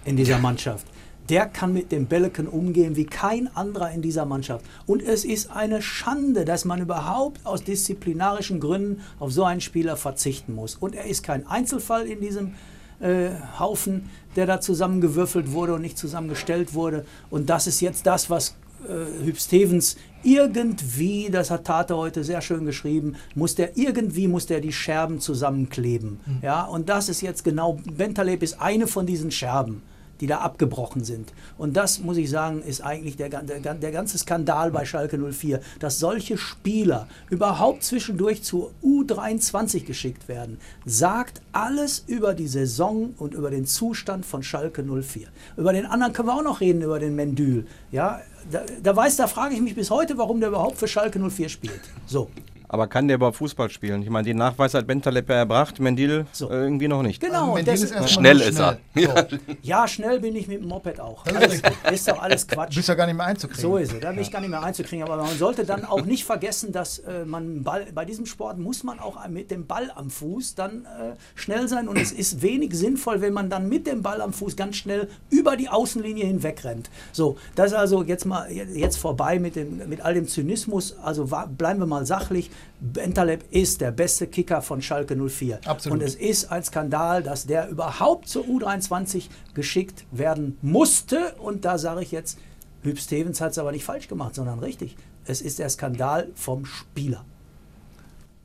in 0.04 0.16
dieser 0.16 0.38
Mannschaft. 0.38 0.86
Der 1.28 1.46
kann 1.46 1.72
mit 1.72 1.92
dem 1.92 2.06
Bälleken 2.06 2.48
umgehen 2.48 2.96
wie 2.96 3.06
kein 3.06 3.54
anderer 3.54 3.92
in 3.92 4.02
dieser 4.02 4.24
Mannschaft. 4.24 4.64
Und 4.86 5.00
es 5.00 5.24
ist 5.24 5.50
eine 5.50 5.80
Schande, 5.80 6.44
dass 6.44 6.64
man 6.64 6.80
überhaupt 6.80 7.46
aus 7.46 7.62
disziplinarischen 7.62 8.58
Gründen 8.58 9.02
auf 9.20 9.32
so 9.32 9.44
einen 9.44 9.60
Spieler 9.60 9.96
verzichten 9.96 10.54
muss. 10.54 10.74
Und 10.74 10.94
er 10.94 11.04
ist 11.04 11.22
kein 11.22 11.46
Einzelfall 11.46 12.06
in 12.06 12.20
diesem 12.20 12.54
äh, 13.00 13.30
Haufen, 13.58 14.10
der 14.36 14.46
da 14.46 14.60
zusammengewürfelt 14.60 15.52
wurde 15.52 15.74
und 15.74 15.82
nicht 15.82 15.98
zusammengestellt 15.98 16.74
wurde. 16.74 17.04
Und 17.30 17.48
das 17.48 17.66
ist 17.66 17.80
jetzt 17.80 18.06
das, 18.06 18.28
was 18.28 18.56
äh, 18.88 19.24
Hüb 19.24 19.38
Stevens 19.38 19.96
irgendwie, 20.22 21.30
das 21.30 21.50
hat 21.50 21.64
Tate 21.64 21.96
heute 21.96 22.24
sehr 22.24 22.40
schön 22.42 22.66
geschrieben, 22.66 23.16
muss 23.34 23.54
der 23.54 23.76
irgendwie 23.78 24.28
muss 24.28 24.46
der 24.46 24.60
die 24.60 24.72
Scherben 24.72 25.18
zusammenkleben. 25.18 26.20
Ja, 26.42 26.64
und 26.64 26.88
das 26.88 27.08
ist 27.08 27.22
jetzt 27.22 27.42
genau, 27.42 27.78
Bentaleb 27.96 28.42
ist 28.42 28.60
eine 28.60 28.86
von 28.86 29.06
diesen 29.06 29.30
Scherben 29.30 29.82
die 30.20 30.26
da 30.26 30.38
abgebrochen 30.38 31.04
sind. 31.04 31.32
Und 31.58 31.76
das, 31.76 32.00
muss 32.00 32.16
ich 32.16 32.30
sagen, 32.30 32.62
ist 32.62 32.82
eigentlich 32.82 33.16
der, 33.16 33.28
der, 33.28 33.74
der 33.74 33.92
ganze 33.92 34.18
Skandal 34.18 34.70
bei 34.70 34.84
Schalke 34.84 35.18
04, 35.18 35.60
dass 35.78 35.98
solche 35.98 36.36
Spieler 36.36 37.08
überhaupt 37.30 37.82
zwischendurch 37.82 38.42
zur 38.42 38.72
U23 38.84 39.84
geschickt 39.84 40.28
werden, 40.28 40.58
sagt 40.84 41.40
alles 41.52 42.04
über 42.06 42.34
die 42.34 42.48
Saison 42.48 43.14
und 43.18 43.34
über 43.34 43.50
den 43.50 43.66
Zustand 43.66 44.26
von 44.26 44.42
Schalke 44.42 44.82
04. 44.82 45.28
Über 45.56 45.72
den 45.72 45.86
anderen 45.86 46.12
können 46.12 46.28
wir 46.28 46.34
auch 46.34 46.44
noch 46.44 46.60
reden, 46.60 46.82
über 46.82 46.98
den 46.98 47.16
Mendül. 47.16 47.66
Ja, 47.90 48.20
da, 48.50 48.62
da 48.82 48.96
weiß, 48.96 49.16
da 49.16 49.26
frage 49.26 49.54
ich 49.54 49.60
mich 49.60 49.74
bis 49.74 49.90
heute, 49.90 50.18
warum 50.18 50.40
der 50.40 50.50
überhaupt 50.50 50.78
für 50.78 50.88
Schalke 50.88 51.18
04 51.18 51.48
spielt. 51.48 51.80
So. 52.06 52.28
Aber 52.72 52.86
kann 52.86 53.08
der 53.08 53.16
überhaupt 53.16 53.36
Fußball 53.38 53.68
spielen? 53.68 54.00
Ich 54.02 54.10
meine, 54.10 54.24
den 54.24 54.36
Nachweis 54.36 54.74
hat 54.74 54.86
Bentaleb 54.86 55.28
ja 55.28 55.34
erbracht, 55.34 55.80
Mendil 55.80 56.24
So. 56.30 56.48
äh, 56.50 56.54
irgendwie 56.54 56.86
noch 56.86 57.02
nicht. 57.02 57.20
Genau, 57.20 57.34
Also 57.40 57.46
und 57.50 57.54
Mendil 57.56 57.72
das- 57.74 57.82
ist 57.82 57.90
erstmal 57.90 58.08
Schnell 58.08 58.36
nur 58.36 58.46
ist 58.46 58.58
er. 58.60 58.78
schnell. 58.92 59.08
So. 59.30 59.36
ja, 59.62 59.88
schnell 59.88 60.20
bin 60.20 60.36
ich 60.36 60.46
mit 60.46 60.60
dem 60.62 60.68
Moped 60.68 61.00
auch. 61.00 61.24
Das 61.24 61.52
ist 61.52 61.64
Alles, 61.64 61.98
ist 62.00 62.08
doch 62.08 62.22
alles 62.22 62.46
Du 62.46 62.54
Quatsch. 62.54 62.76
bist 62.76 62.88
ja 62.88 62.94
gar 62.94 63.06
nicht 63.06 63.16
mehr 63.16 63.26
einzukriegen. 63.26 63.60
So 63.60 63.76
ist 63.76 63.92
es, 63.92 63.98
da 63.98 64.12
bin 64.12 64.20
ich 64.20 64.30
gar 64.30 64.40
nicht 64.40 64.50
mehr 64.50 64.62
einzukriegen. 64.62 65.02
Aber 65.04 65.16
man 65.16 65.36
sollte 65.36 65.64
dann 65.64 65.84
auch 65.84 66.04
nicht 66.04 66.24
vergessen, 66.24 66.70
dass 66.70 67.00
äh, 67.00 67.24
man 67.24 67.64
Ball, 67.64 67.86
bei 67.92 68.04
diesem 68.04 68.24
Sport 68.24 68.58
muss 68.58 68.84
man 68.84 69.00
auch 69.00 69.26
mit 69.26 69.50
dem 69.50 69.66
Ball 69.66 69.90
am 69.96 70.08
Fuß 70.08 70.54
dann 70.54 70.84
äh, 70.84 71.14
schnell 71.34 71.66
sein. 71.66 71.88
Und 71.88 71.98
es 71.98 72.12
ist 72.12 72.40
wenig 72.40 72.72
sinnvoll, 72.74 73.20
wenn 73.20 73.32
man 73.32 73.50
dann 73.50 73.68
mit 73.68 73.88
dem 73.88 74.02
Ball 74.02 74.20
am 74.20 74.32
Fuß 74.32 74.54
ganz 74.54 74.76
schnell 74.76 75.08
über 75.30 75.56
die 75.56 75.68
Außenlinie 75.68 76.24
hinweg 76.24 76.62
rennt. 76.62 76.88
So, 77.10 77.36
das 77.56 77.72
ist 77.72 77.76
also 77.76 78.04
jetzt 78.04 78.26
mal 78.26 78.48
jetzt 78.48 78.96
vorbei 78.96 79.40
mit, 79.40 79.56
dem, 79.56 79.88
mit 79.88 80.02
all 80.02 80.14
dem 80.14 80.28
Zynismus. 80.28 80.96
Also 81.02 81.32
wa- 81.32 81.46
bleiben 81.46 81.80
wir 81.80 81.86
mal 81.86 82.06
sachlich. 82.06 82.48
Bentaleb 82.80 83.44
ist 83.50 83.80
der 83.80 83.90
beste 83.90 84.26
Kicker 84.26 84.62
von 84.62 84.80
Schalke 84.80 85.16
04. 85.16 85.60
Absolut. 85.66 85.98
Und 85.98 86.04
es 86.04 86.14
ist 86.14 86.50
ein 86.50 86.64
Skandal, 86.64 87.22
dass 87.22 87.46
der 87.46 87.68
überhaupt 87.68 88.28
zur 88.28 88.44
U23 88.44 89.28
geschickt 89.54 90.06
werden 90.10 90.56
musste. 90.62 91.34
Und 91.38 91.64
da 91.64 91.78
sage 91.78 92.02
ich 92.02 92.10
jetzt, 92.10 92.38
Hüb 92.82 92.98
Stevens 92.98 93.40
hat 93.40 93.52
es 93.52 93.58
aber 93.58 93.72
nicht 93.72 93.84
falsch 93.84 94.08
gemacht, 94.08 94.34
sondern 94.34 94.58
richtig. 94.58 94.96
Es 95.26 95.42
ist 95.42 95.58
der 95.58 95.68
Skandal 95.68 96.30
vom 96.34 96.64
Spieler. 96.64 97.24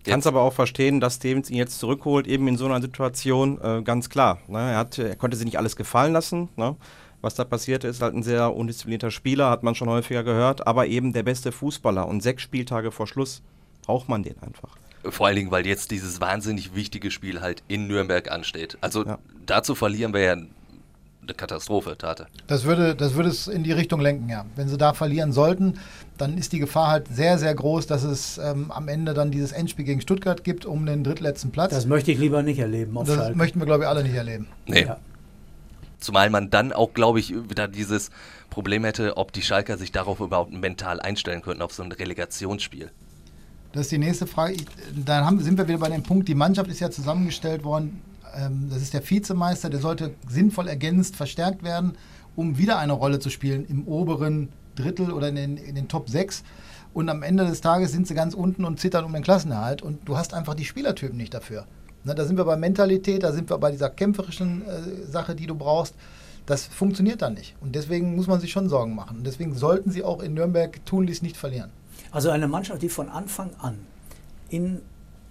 Kann 0.04 0.20
es 0.20 0.28
aber 0.28 0.42
auch 0.42 0.54
verstehen, 0.54 1.00
dass 1.00 1.16
Stevens 1.16 1.50
ihn 1.50 1.58
jetzt 1.58 1.80
zurückholt, 1.80 2.28
eben 2.28 2.48
in 2.48 2.58
so 2.58 2.66
einer 2.66 2.82
Situation, 2.82 3.60
äh, 3.62 3.82
ganz 3.82 4.10
klar. 4.10 4.40
Ne? 4.48 4.60
Er, 4.60 4.78
hat, 4.78 5.00
er 5.00 5.16
konnte 5.16 5.36
sich 5.36 5.46
nicht 5.46 5.58
alles 5.58 5.76
gefallen 5.76 6.14
lassen. 6.14 6.50
Ne? 6.58 6.76
Was 7.22 7.34
da 7.34 7.44
passiert 7.44 7.84
ist, 7.84 8.02
halt 8.02 8.14
ein 8.14 8.22
sehr 8.22 8.54
undisziplinierter 8.54 9.10
Spieler, 9.10 9.50
hat 9.50 9.64
man 9.64 9.74
schon 9.74 9.90
häufiger 9.90 10.24
gehört, 10.24 10.68
aber 10.68 10.86
eben 10.86 11.12
der 11.12 11.24
beste 11.24 11.52
Fußballer. 11.52 12.08
Und 12.08 12.22
sechs 12.22 12.44
Spieltage 12.44 12.92
vor 12.92 13.08
Schluss 13.08 13.42
braucht 13.86 14.10
man 14.10 14.24
den 14.24 14.36
einfach. 14.42 14.70
Vor 15.04 15.28
allen 15.28 15.36
Dingen, 15.36 15.52
weil 15.52 15.68
jetzt 15.68 15.92
dieses 15.92 16.20
wahnsinnig 16.20 16.74
wichtige 16.74 17.12
Spiel 17.12 17.42
halt 17.42 17.64
in 17.68 17.88
Nürnberg 17.88 18.32
ansteht. 18.32 18.78
Also 18.82 19.06
ja. 19.06 19.20
dazu 19.46 19.76
verlieren 19.76 20.14
wir 20.14 20.22
ja 20.22 20.32
eine 20.34 21.34
Katastrophe, 21.34 21.98
Tate. 21.98 22.28
Das 22.48 22.66
würde, 22.66 22.96
das 22.96 23.16
würde 23.16 23.30
es 23.30 23.48
in 23.48 23.64
die 23.64 23.72
Richtung 23.72 24.00
lenken, 24.00 24.30
ja. 24.30 24.46
Wenn 24.56 24.68
sie 24.68 24.78
da 24.78 24.94
verlieren 24.94 25.32
sollten, 25.32 25.80
dann 26.18 26.38
ist 26.38 26.54
die 26.54 26.60
Gefahr 26.60 26.90
halt 26.90 27.08
sehr, 27.08 27.38
sehr 27.38 27.54
groß, 27.54 27.88
dass 27.88 28.04
es 28.04 28.38
ähm, 28.38 28.72
am 28.72 28.88
Ende 28.88 29.14
dann 29.14 29.32
dieses 29.32 29.52
Endspiel 29.52 29.86
gegen 29.86 30.02
Stuttgart 30.02 30.44
gibt 30.44 30.66
um 30.66 30.86
den 30.86 31.04
drittletzten 31.04 31.52
Platz. 31.52 31.72
Das 31.72 31.86
möchte 31.86 32.12
ich 32.12 32.20
lieber 32.20 32.44
nicht 32.44 32.60
erleben. 32.60 32.96
das 32.96 33.16
Schalke. 33.16 33.38
möchten 33.38 33.60
wir, 33.60 33.66
glaube 33.66 33.84
ich, 33.84 33.90
alle 33.90 34.04
nicht 34.04 34.16
erleben. 34.16 34.48
Nee. 34.68 34.86
Ja. 34.86 34.98
Zumal 36.00 36.30
man 36.30 36.50
dann 36.50 36.72
auch, 36.72 36.94
glaube 36.94 37.20
ich, 37.20 37.34
wieder 37.50 37.68
dieses 37.68 38.12
Problem 38.50 38.84
hätte, 38.84 39.18
ob 39.18 39.32
die 39.32 39.42
Schalker 39.42 39.78
sich 39.78 39.92
darauf 39.92 40.20
überhaupt 40.20 40.52
mental 40.52 41.00
einstellen 41.00 41.42
könnten, 41.42 41.62
auf 41.62 41.74
so 41.74 41.84
ein 41.84 41.92
Relegationsspiel. 41.92 42.92
Das 43.76 43.84
ist 43.84 43.92
die 43.92 44.00
nächste 44.00 44.26
Frage. 44.26 44.56
Dann 44.96 45.24
haben, 45.24 45.40
sind 45.40 45.58
wir 45.58 45.68
wieder 45.68 45.78
bei 45.78 45.90
dem 45.90 46.02
Punkt, 46.02 46.28
die 46.28 46.34
Mannschaft 46.34 46.72
ist 46.72 46.80
ja 46.80 46.90
zusammengestellt 46.90 47.64
worden 47.64 48.02
ähm, 48.36 48.68
das 48.70 48.82
ist 48.82 48.94
der 48.94 49.08
Vizemeister, 49.08 49.70
der 49.70 49.80
sollte 49.80 50.14
sinnvoll 50.28 50.68
ergänzt, 50.68 51.16
verstärkt 51.16 51.64
werden, 51.64 51.94
um 52.36 52.58
wieder 52.58 52.78
eine 52.78 52.94
Rolle 52.94 53.20
zu 53.20 53.30
spielen 53.30 53.66
im 53.66 53.88
oberen 53.88 54.50
Drittel 54.76 55.12
oder 55.12 55.30
in 55.30 55.36
den, 55.36 55.58
in 55.58 55.76
den 55.76 55.88
Top 55.88 56.10
6. 56.10 56.44
Und 56.94 57.10
am 57.10 57.24
Ende 57.24 57.46
des 57.46 57.62
Tages 57.62 57.92
sind 57.92 58.08
sie 58.08 58.14
ganz 58.14 58.34
unten 58.34 58.66
und 58.66 58.80
zittern 58.80 59.06
um 59.06 59.14
den 59.14 59.24
Klassenerhalt 59.24 59.82
und 59.82 60.08
du 60.08 60.18
hast 60.18 60.34
einfach 60.34 60.54
die 60.54 60.66
Spielertypen 60.66 61.18
nicht 61.18 61.34
dafür. 61.34 61.66
Ne, 62.04 62.16
da 62.16 62.26
sind 62.26 62.38
wir 62.38 62.46
bei 62.46 62.56
Mentalität, 62.56 63.24
da 63.24 63.32
sind 63.32 63.50
wir 63.50 63.58
bei 63.58 63.72
dieser 63.72 63.90
kämpferischen 63.90 64.64
äh, 64.66 65.12
Sache, 65.12 65.36
die 65.36 65.48
du 65.48 65.56
brauchst. 65.56 65.96
Das 66.46 66.66
funktioniert 66.66 67.22
dann 67.22 67.34
nicht. 67.34 67.56
Und 67.60 67.76
deswegen 67.76 68.16
muss 68.16 68.28
man 68.28 68.40
sich 68.40 68.52
schon 68.52 68.70
Sorgen 68.70 68.94
machen. 68.94 69.18
Und 69.18 69.26
deswegen 69.26 69.56
sollten 69.56 69.90
sie 69.90 70.04
auch 70.04 70.22
in 70.22 70.36
Nürnberg 70.36 70.86
tunlichst 70.86 71.24
nicht 71.24 71.38
verlieren. 71.38 71.72
Also 72.16 72.30
eine 72.30 72.48
Mannschaft, 72.48 72.82
die 72.82 72.88
von 72.88 73.10
Anfang 73.10 73.50
an 73.60 73.78
in 74.48 74.80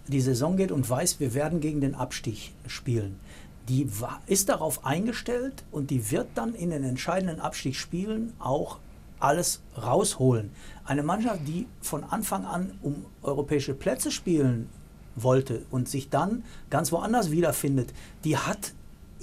die 0.07 0.21
Saison 0.21 0.59
geht 0.59 0.71
und 0.71 0.89
weiß, 0.91 1.19
wir 1.19 1.33
werden 1.33 1.61
gegen 1.61 1.81
den 1.81 1.95
Abstieg 1.95 2.53
spielen, 2.67 3.19
die 3.71 3.89
ist 4.27 4.51
darauf 4.51 4.85
eingestellt 4.85 5.65
und 5.73 5.89
die 5.89 6.11
wird 6.11 6.27
dann 6.35 6.55
in 6.55 6.69
den 6.69 6.85
entscheidenden 6.85 7.41
Abstiegsspielen 7.41 8.35
auch 8.39 8.81
alles 9.19 9.63
rausholen. 9.83 10.51
Eine 10.85 11.03
Mannschaft, 11.03 11.49
die 11.49 11.67
von 11.81 12.05
Anfang 12.05 12.45
an 12.45 12.79
um 12.83 13.07
europäische 13.23 13.73
Plätze 13.73 14.11
spielen 14.11 14.69
wollte 15.17 15.65
und 15.71 15.89
sich 15.89 16.11
dann 16.11 16.45
ganz 16.69 16.93
woanders 16.93 17.31
wiederfindet, 17.31 17.95
die 18.25 18.37
hat 18.37 18.75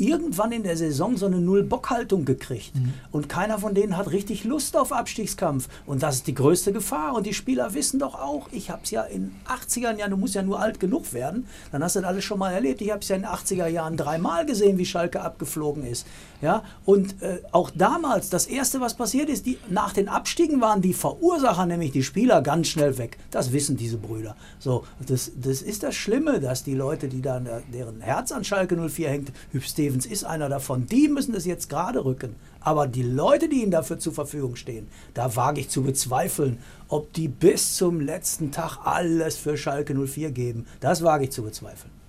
irgendwann 0.01 0.51
in 0.51 0.63
der 0.63 0.75
Saison 0.75 1.15
so 1.15 1.27
eine 1.27 1.39
Null-Bock-Haltung 1.39 2.25
gekriegt. 2.25 2.75
Mhm. 2.75 2.93
Und 3.11 3.29
keiner 3.29 3.59
von 3.59 3.75
denen 3.75 3.95
hat 3.97 4.11
richtig 4.11 4.43
Lust 4.43 4.75
auf 4.75 4.91
Abstiegskampf. 4.91 5.69
Und 5.85 6.01
das 6.01 6.15
ist 6.15 6.27
die 6.27 6.33
größte 6.33 6.73
Gefahr. 6.73 7.13
Und 7.13 7.25
die 7.27 7.33
Spieler 7.33 7.73
wissen 7.73 7.99
doch 7.99 8.15
auch, 8.15 8.49
ich 8.51 8.71
habe 8.71 8.81
es 8.83 8.91
ja 8.91 9.03
in 9.03 9.31
80ern, 9.47 9.97
ja, 9.97 10.07
du 10.07 10.17
musst 10.17 10.35
ja 10.35 10.41
nur 10.41 10.59
alt 10.59 10.79
genug 10.79 11.13
werden, 11.13 11.47
dann 11.71 11.83
hast 11.83 11.95
du 11.95 12.01
das 12.01 12.09
alles 12.09 12.23
schon 12.23 12.39
mal 12.39 12.51
erlebt. 12.51 12.81
Ich 12.81 12.89
habe 12.89 13.01
es 13.01 13.07
ja 13.09 13.15
in 13.15 13.21
den 13.21 13.31
80er 13.31 13.67
Jahren 13.67 13.95
dreimal 13.95 14.45
gesehen, 14.45 14.77
wie 14.77 14.85
Schalke 14.85 15.21
abgeflogen 15.21 15.85
ist. 15.85 16.07
Ja, 16.41 16.63
und 16.85 17.21
äh, 17.21 17.39
auch 17.51 17.69
damals, 17.69 18.29
das 18.31 18.47
Erste, 18.47 18.81
was 18.81 18.95
passiert 18.95 19.29
ist, 19.29 19.45
die, 19.45 19.59
nach 19.69 19.93
den 19.93 20.09
Abstiegen 20.09 20.59
waren 20.59 20.81
die 20.81 20.93
Verursacher, 20.93 21.67
nämlich 21.67 21.91
die 21.91 22.01
Spieler, 22.01 22.41
ganz 22.41 22.67
schnell 22.67 22.97
weg. 22.97 23.17
Das 23.29 23.53
wissen 23.53 23.77
diese 23.77 23.97
Brüder. 23.97 24.35
So, 24.57 24.83
das, 25.05 25.31
das 25.35 25.61
ist 25.61 25.83
das 25.83 25.93
Schlimme, 25.93 26.39
dass 26.39 26.63
die 26.63 26.73
Leute, 26.73 27.07
die 27.07 27.21
da, 27.21 27.39
deren 27.71 28.01
Herz 28.01 28.31
an 28.31 28.43
Schalke 28.43 28.75
04 28.75 29.09
hängt, 29.09 29.31
Hüb 29.51 29.63
Stevens 29.63 30.07
ist 30.07 30.23
einer 30.23 30.49
davon, 30.49 30.87
die 30.87 31.07
müssen 31.07 31.35
es 31.35 31.45
jetzt 31.45 31.69
gerade 31.69 32.03
rücken. 32.03 32.35
Aber 32.59 32.87
die 32.87 33.03
Leute, 33.03 33.47
die 33.47 33.61
ihnen 33.61 33.71
dafür 33.71 33.99
zur 33.99 34.13
Verfügung 34.13 34.55
stehen, 34.55 34.87
da 35.13 35.35
wage 35.35 35.61
ich 35.61 35.69
zu 35.69 35.83
bezweifeln, 35.83 36.57
ob 36.87 37.13
die 37.13 37.27
bis 37.27 37.75
zum 37.75 38.01
letzten 38.01 38.51
Tag 38.51 38.79
alles 38.83 39.37
für 39.37 39.57
Schalke 39.57 39.93
04 39.93 40.31
geben. 40.31 40.65
Das 40.79 41.03
wage 41.03 41.25
ich 41.25 41.31
zu 41.31 41.43
bezweifeln. 41.43 42.00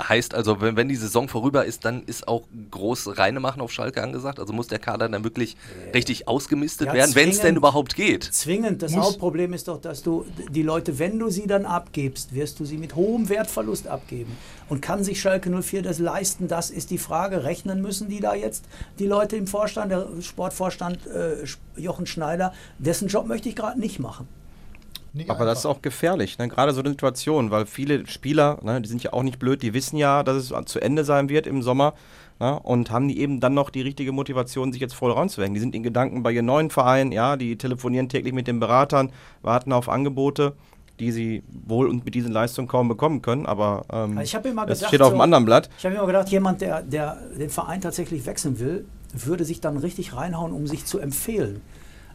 Heißt 0.00 0.34
also, 0.34 0.60
wenn, 0.60 0.76
wenn 0.76 0.88
die 0.88 0.96
Saison 0.96 1.28
vorüber 1.28 1.64
ist, 1.64 1.84
dann 1.84 2.02
ist 2.04 2.28
auch 2.28 2.46
groß 2.70 3.18
Reine 3.18 3.40
machen 3.40 3.60
auf 3.60 3.72
Schalke 3.72 4.02
angesagt? 4.02 4.38
Also 4.40 4.52
muss 4.52 4.68
der 4.68 4.78
Kader 4.78 5.08
dann 5.08 5.24
wirklich 5.24 5.56
äh, 5.86 5.90
richtig 5.90 6.28
ausgemistet 6.28 6.88
ja, 6.88 6.94
werden, 6.94 7.14
wenn 7.14 7.30
es 7.30 7.40
denn 7.40 7.56
überhaupt 7.56 7.94
geht? 7.94 8.24
Zwingend. 8.24 8.82
Das 8.82 8.92
muss. 8.92 9.06
Hauptproblem 9.06 9.52
ist 9.52 9.68
doch, 9.68 9.80
dass 9.80 10.02
du 10.02 10.24
die 10.50 10.62
Leute, 10.62 10.98
wenn 10.98 11.18
du 11.18 11.30
sie 11.30 11.46
dann 11.46 11.66
abgibst, 11.66 12.34
wirst 12.34 12.60
du 12.60 12.64
sie 12.64 12.78
mit 12.78 12.94
hohem 12.94 13.28
Wertverlust 13.28 13.86
abgeben. 13.88 14.36
Und 14.68 14.80
kann 14.80 15.04
sich 15.04 15.20
Schalke 15.20 15.50
04 15.50 15.82
das 15.82 15.98
leisten? 15.98 16.48
Das 16.48 16.70
ist 16.70 16.90
die 16.90 16.98
Frage. 16.98 17.44
Rechnen 17.44 17.82
müssen 17.82 18.08
die 18.08 18.20
da 18.20 18.34
jetzt 18.34 18.64
die 18.98 19.06
Leute 19.06 19.36
im 19.36 19.46
Vorstand, 19.46 19.92
der 19.92 20.08
Sportvorstand 20.20 21.06
äh, 21.06 21.44
Jochen 21.76 22.06
Schneider, 22.06 22.52
dessen 22.78 23.08
Job 23.08 23.26
möchte 23.26 23.48
ich 23.48 23.56
gerade 23.56 23.78
nicht 23.78 23.98
machen. 23.98 24.28
Nicht 25.14 25.30
aber 25.30 25.40
einfach. 25.40 25.52
das 25.52 25.60
ist 25.60 25.66
auch 25.66 25.80
gefährlich, 25.80 26.38
ne? 26.38 26.48
gerade 26.48 26.72
so 26.72 26.80
eine 26.80 26.90
Situation, 26.90 27.52
weil 27.52 27.66
viele 27.66 28.06
Spieler, 28.06 28.58
ne, 28.62 28.80
die 28.82 28.88
sind 28.88 29.02
ja 29.02 29.12
auch 29.12 29.22
nicht 29.22 29.38
blöd, 29.38 29.62
die 29.62 29.72
wissen 29.72 29.96
ja, 29.96 30.24
dass 30.24 30.50
es 30.50 30.66
zu 30.66 30.80
Ende 30.80 31.04
sein 31.04 31.28
wird 31.28 31.46
im 31.46 31.62
Sommer 31.62 31.94
ne? 32.40 32.58
und 32.58 32.90
haben 32.90 33.06
die 33.06 33.20
eben 33.20 33.38
dann 33.38 33.54
noch 33.54 33.70
die 33.70 33.82
richtige 33.82 34.10
Motivation, 34.10 34.72
sich 34.72 34.80
jetzt 34.80 34.94
voll 34.94 35.12
ranzuhängen. 35.12 35.54
Die 35.54 35.60
sind 35.60 35.76
in 35.76 35.84
Gedanken 35.84 36.24
bei 36.24 36.32
ihren 36.32 36.46
neuen 36.46 36.68
Verein, 36.68 37.12
ja, 37.12 37.36
die 37.36 37.56
telefonieren 37.56 38.08
täglich 38.08 38.34
mit 38.34 38.48
den 38.48 38.58
Beratern, 38.58 39.12
warten 39.42 39.72
auf 39.72 39.88
Angebote 39.88 40.54
die 41.00 41.10
sie 41.10 41.42
wohl 41.48 41.88
und 41.88 42.04
mit 42.04 42.14
diesen 42.14 42.32
Leistungen 42.32 42.68
kaum 42.68 42.88
bekommen 42.88 43.20
können, 43.20 43.46
aber 43.46 43.84
ähm, 43.92 44.16
also 44.16 44.38
das 44.38 44.42
gedacht, 44.44 44.86
steht 44.86 45.02
auf 45.02 45.10
dem 45.10 45.20
anderen 45.20 45.44
Blatt. 45.44 45.68
Ich 45.78 45.84
habe 45.84 45.96
immer 45.96 46.06
gedacht, 46.06 46.28
jemand, 46.28 46.60
der, 46.60 46.82
der 46.82 47.18
den 47.36 47.50
Verein 47.50 47.80
tatsächlich 47.80 48.26
wechseln 48.26 48.60
will, 48.60 48.86
würde 49.12 49.44
sich 49.44 49.60
dann 49.60 49.76
richtig 49.76 50.14
reinhauen, 50.14 50.52
um 50.52 50.66
sich 50.66 50.84
zu 50.84 50.98
empfehlen. 51.00 51.62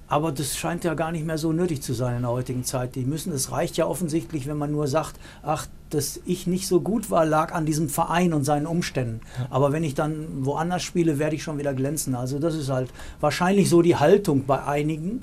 Aber 0.10 0.32
das 0.32 0.58
scheint 0.58 0.84
ja 0.84 0.96
gar 0.96 1.12
nicht 1.12 1.26
mehr 1.26 1.38
so 1.38 1.54
nötig 1.54 1.84
zu 1.84 1.94
sein 1.94 2.18
in 2.18 2.22
der 2.24 2.32
heutigen 2.32 2.64
Zeit. 2.64 2.96
Die 2.96 3.06
müssen, 3.06 3.32
es 3.32 3.52
reicht 3.52 3.78
ja 3.78 3.86
offensichtlich, 3.86 4.48
wenn 4.48 4.58
man 4.58 4.72
nur 4.72 4.88
sagt, 4.88 5.16
ach, 5.44 5.68
dass 5.92 6.20
ich 6.26 6.48
nicht 6.48 6.68
so 6.68 6.82
gut 6.82 7.12
war, 7.12 7.26
lag 7.26 7.54
an 7.54 7.68
diesem 7.68 7.90
Verein 7.90 8.34
und 8.34 8.44
seinen 8.44 8.66
Umständen. 8.66 9.22
Aber 9.52 9.72
wenn 9.72 9.84
ich 9.84 9.94
dann 9.94 10.46
woanders 10.46 10.82
spiele, 10.82 11.20
werde 11.20 11.36
ich 11.36 11.44
schon 11.44 11.60
wieder 11.60 11.76
glänzen. 11.76 12.16
Also 12.16 12.40
das 12.40 12.56
ist 12.56 12.70
halt 12.70 12.90
wahrscheinlich 13.20 13.70
so 13.70 13.84
die 13.84 13.96
Haltung 13.96 14.46
bei 14.46 14.64
einigen. 14.64 15.22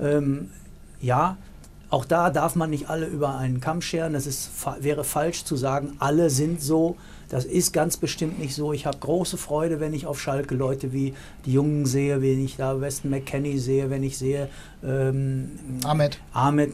Ähm, 0.00 0.50
ja, 1.00 1.36
auch 1.90 2.04
da 2.04 2.30
darf 2.30 2.56
man 2.56 2.70
nicht 2.70 2.90
alle 2.90 3.06
über 3.06 3.36
einen 3.36 3.60
Kamm 3.60 3.80
scheren. 3.80 4.16
Es 4.16 4.26
ist, 4.26 4.50
wäre 4.80 5.04
falsch 5.04 5.44
zu 5.44 5.54
sagen, 5.54 5.94
alle 6.00 6.28
sind 6.28 6.60
so. 6.60 6.96
Das 7.28 7.44
ist 7.44 7.72
ganz 7.72 7.96
bestimmt 7.96 8.38
nicht 8.38 8.54
so. 8.54 8.72
Ich 8.72 8.86
habe 8.86 8.98
große 8.98 9.36
Freude, 9.36 9.80
wenn 9.80 9.94
ich 9.94 10.06
auf 10.06 10.20
Schalke 10.20 10.54
Leute 10.54 10.92
wie 10.92 11.14
die 11.44 11.52
Jungen 11.52 11.86
sehe, 11.86 12.22
wenn 12.22 12.44
ich 12.44 12.56
da 12.56 12.80
Weston 12.80 13.10
McKenney 13.10 13.58
sehe, 13.58 13.90
wenn 13.90 14.02
ich 14.02 14.18
sehe 14.18 14.48
ähm, 14.84 15.50
Ahmed. 15.84 16.18
Ahmed 16.32 16.72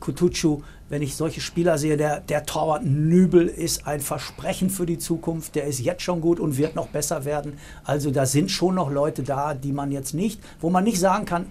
Kutucu, 0.00 0.62
wenn 0.88 1.02
ich 1.02 1.14
solche 1.14 1.40
Spieler 1.40 1.76
sehe, 1.78 1.96
der, 1.96 2.20
der 2.20 2.46
Torwart 2.46 2.84
Nübel 2.84 3.46
ist 3.46 3.86
ein 3.86 4.00
Versprechen 4.00 4.70
für 4.70 4.86
die 4.86 4.98
Zukunft, 4.98 5.54
der 5.54 5.64
ist 5.64 5.80
jetzt 5.80 6.02
schon 6.02 6.20
gut 6.20 6.40
und 6.40 6.56
wird 6.56 6.74
noch 6.74 6.88
besser 6.88 7.24
werden. 7.24 7.58
Also 7.84 8.10
da 8.10 8.26
sind 8.26 8.50
schon 8.50 8.74
noch 8.74 8.90
Leute 8.90 9.22
da, 9.22 9.54
die 9.54 9.72
man 9.72 9.92
jetzt 9.92 10.14
nicht, 10.14 10.40
wo 10.60 10.70
man 10.70 10.84
nicht 10.84 10.98
sagen 10.98 11.26
kann, 11.26 11.46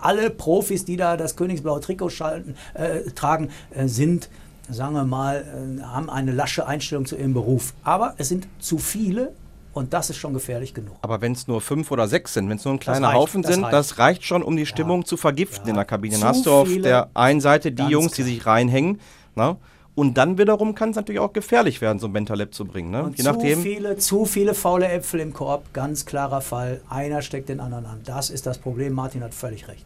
alle 0.00 0.30
Profis, 0.30 0.84
die 0.84 0.96
da 0.96 1.16
das 1.16 1.36
Königsblaue 1.36 1.80
Trikot 1.80 2.10
schalten, 2.10 2.56
äh, 2.74 3.02
tragen, 3.14 3.50
äh, 3.70 3.86
sind 3.86 4.28
sagen 4.72 4.94
wir 4.94 5.04
mal, 5.04 5.78
äh, 5.80 5.82
haben 5.82 6.10
eine 6.10 6.32
lasche 6.32 6.66
Einstellung 6.66 7.06
zu 7.06 7.16
ihrem 7.16 7.34
Beruf. 7.34 7.74
Aber 7.82 8.14
es 8.18 8.28
sind 8.28 8.48
zu 8.58 8.78
viele 8.78 9.32
und 9.72 9.92
das 9.92 10.10
ist 10.10 10.16
schon 10.16 10.34
gefährlich 10.34 10.74
genug. 10.74 10.96
Aber 11.00 11.20
wenn 11.20 11.32
es 11.32 11.48
nur 11.48 11.60
fünf 11.60 11.90
oder 11.90 12.06
sechs 12.06 12.34
sind, 12.34 12.48
wenn 12.48 12.58
es 12.58 12.64
nur 12.64 12.74
ein 12.74 12.80
kleiner 12.80 13.08
reicht, 13.08 13.18
Haufen 13.18 13.42
sind, 13.42 13.64
reicht. 13.64 13.72
das 13.72 13.98
reicht 13.98 14.24
schon, 14.24 14.42
um 14.42 14.56
die 14.56 14.66
Stimmung 14.66 15.00
ja. 15.00 15.06
zu 15.06 15.16
vergiften 15.16 15.66
ja. 15.66 15.70
in 15.70 15.76
der 15.76 15.84
Kabine. 15.84 16.18
Dann 16.18 16.28
hast 16.28 16.46
du 16.46 16.52
auf 16.52 16.68
der 16.68 17.08
einen 17.14 17.40
Seite 17.40 17.72
die 17.72 17.84
Jungs, 17.84 18.12
die 18.12 18.22
sich 18.22 18.44
reinhängen. 18.44 19.00
Na? 19.34 19.52
Ne? 19.52 19.56
Und 19.94 20.16
dann 20.16 20.38
wiederum 20.38 20.74
kann 20.74 20.90
es 20.90 20.96
natürlich 20.96 21.20
auch 21.20 21.34
gefährlich 21.34 21.82
werden, 21.82 21.98
so 21.98 22.06
ein 22.06 22.12
Mentalab 22.12 22.54
zu 22.54 22.64
bringen. 22.64 22.90
Ne? 22.90 23.10
Je 23.14 23.22
zu, 23.22 23.30
nachdem. 23.30 23.62
Viele, 23.62 23.96
zu 23.98 24.24
viele 24.24 24.54
faule 24.54 24.88
Äpfel 24.88 25.20
im 25.20 25.34
Korb, 25.34 25.72
ganz 25.74 26.06
klarer 26.06 26.40
Fall. 26.40 26.80
Einer 26.88 27.20
steckt 27.20 27.50
den 27.50 27.60
anderen 27.60 27.84
an. 27.84 28.00
Das 28.04 28.30
ist 28.30 28.46
das 28.46 28.58
Problem. 28.58 28.94
Martin 28.94 29.22
hat 29.22 29.34
völlig 29.34 29.68
recht. 29.68 29.84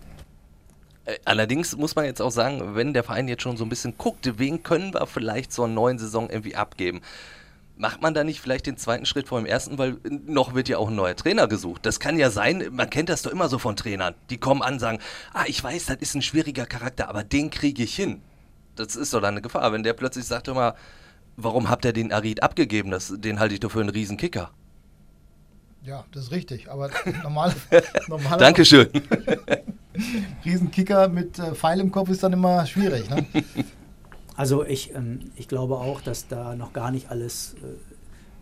Äh, 1.07 1.19
allerdings 1.25 1.77
muss 1.77 1.97
man 1.97 2.05
jetzt 2.05 2.21
auch 2.21 2.31
sagen, 2.31 2.75
wenn 2.75 2.93
der 2.93 3.05
Verein 3.05 3.29
jetzt 3.29 3.43
schon 3.43 3.57
so 3.57 3.65
ein 3.65 3.69
bisschen 3.69 3.97
guckt, 3.97 4.39
wen 4.39 4.63
können 4.63 4.93
wir 4.93 5.07
vielleicht 5.07 5.53
zur 5.53 5.69
neuen 5.69 5.99
Saison 5.99 6.29
irgendwie 6.29 6.57
abgeben, 6.57 7.01
macht 7.79 8.03
man 8.03 8.15
da 8.15 8.25
nicht 8.25 8.41
vielleicht 8.41 8.67
den 8.67 8.77
zweiten 8.77 9.07
Schritt 9.07 9.29
vor 9.29 9.39
dem 9.39 9.47
ersten, 9.47 9.79
weil 9.79 9.99
noch 10.27 10.55
wird 10.55 10.69
ja 10.69 10.79
auch 10.79 10.89
ein 10.89 10.97
neuer 10.97 11.17
Trainer 11.17 11.47
gesucht. 11.47 11.87
Das 11.87 12.01
kann 12.01 12.19
ja 12.19 12.31
sein, 12.31 12.69
man 12.73 12.91
kennt 12.91 13.09
das 13.09 13.23
doch 13.23 13.31
immer 13.31 13.49
so 13.49 13.59
von 13.59 13.77
Trainern. 13.77 14.15
Die 14.31 14.39
kommen 14.39 14.63
an 14.63 14.75
und 14.75 14.81
sagen, 14.81 14.99
ah, 15.33 15.45
ich 15.47 15.63
weiß, 15.63 15.87
das 15.87 15.97
ist 15.99 16.15
ein 16.15 16.23
schwieriger 16.23 16.67
Charakter, 16.67 17.09
aber 17.09 17.23
den 17.23 17.51
kriege 17.51 17.83
ich 17.83 17.95
hin. 17.95 18.23
Das 18.75 18.97
ist 18.97 19.15
doch 19.15 19.21
dann 19.21 19.35
eine 19.35 19.43
Gefahr, 19.43 19.73
wenn 19.73 19.83
der 19.83 19.93
plötzlich 19.93 20.25
sagt 20.25 20.49
immer, 20.49 20.75
warum 21.37 21.69
habt 21.69 21.85
ihr 21.85 21.93
den 21.93 22.13
Arid 22.13 22.43
abgegeben? 22.43 22.91
Das, 22.91 23.13
den 23.17 23.39
halte 23.41 23.55
ich 23.55 23.61
doch 23.61 23.71
für 23.71 23.81
einen 23.81 23.91
riesen 23.91 24.17
Kicker. 24.17 24.51
Ja, 25.83 26.05
das 26.13 26.25
ist 26.25 26.31
richtig, 26.33 26.69
aber 26.69 26.91
normal, 27.23 27.55
normal 28.09 28.39
Dankeschön. 28.39 28.89
Riesenkicker 30.45 31.09
mit 31.09 31.39
äh, 31.39 31.55
Pfeil 31.55 31.81
im 31.81 31.91
Kopf 31.91 32.09
ist 32.11 32.23
dann 32.23 32.33
immer 32.33 32.67
schwierig. 32.67 33.09
Ne? 33.11 33.27
Also 34.37 34.67
ich, 34.67 34.95
ähm, 34.95 35.31
ich 35.35 35.49
glaube 35.49 35.77
auch, 35.79 36.03
dass 36.03 36.29
da 36.29 36.55
noch 36.57 36.75
gar 36.75 36.91
nicht 36.91 37.11
alles 37.11 37.55
äh, 37.55 37.79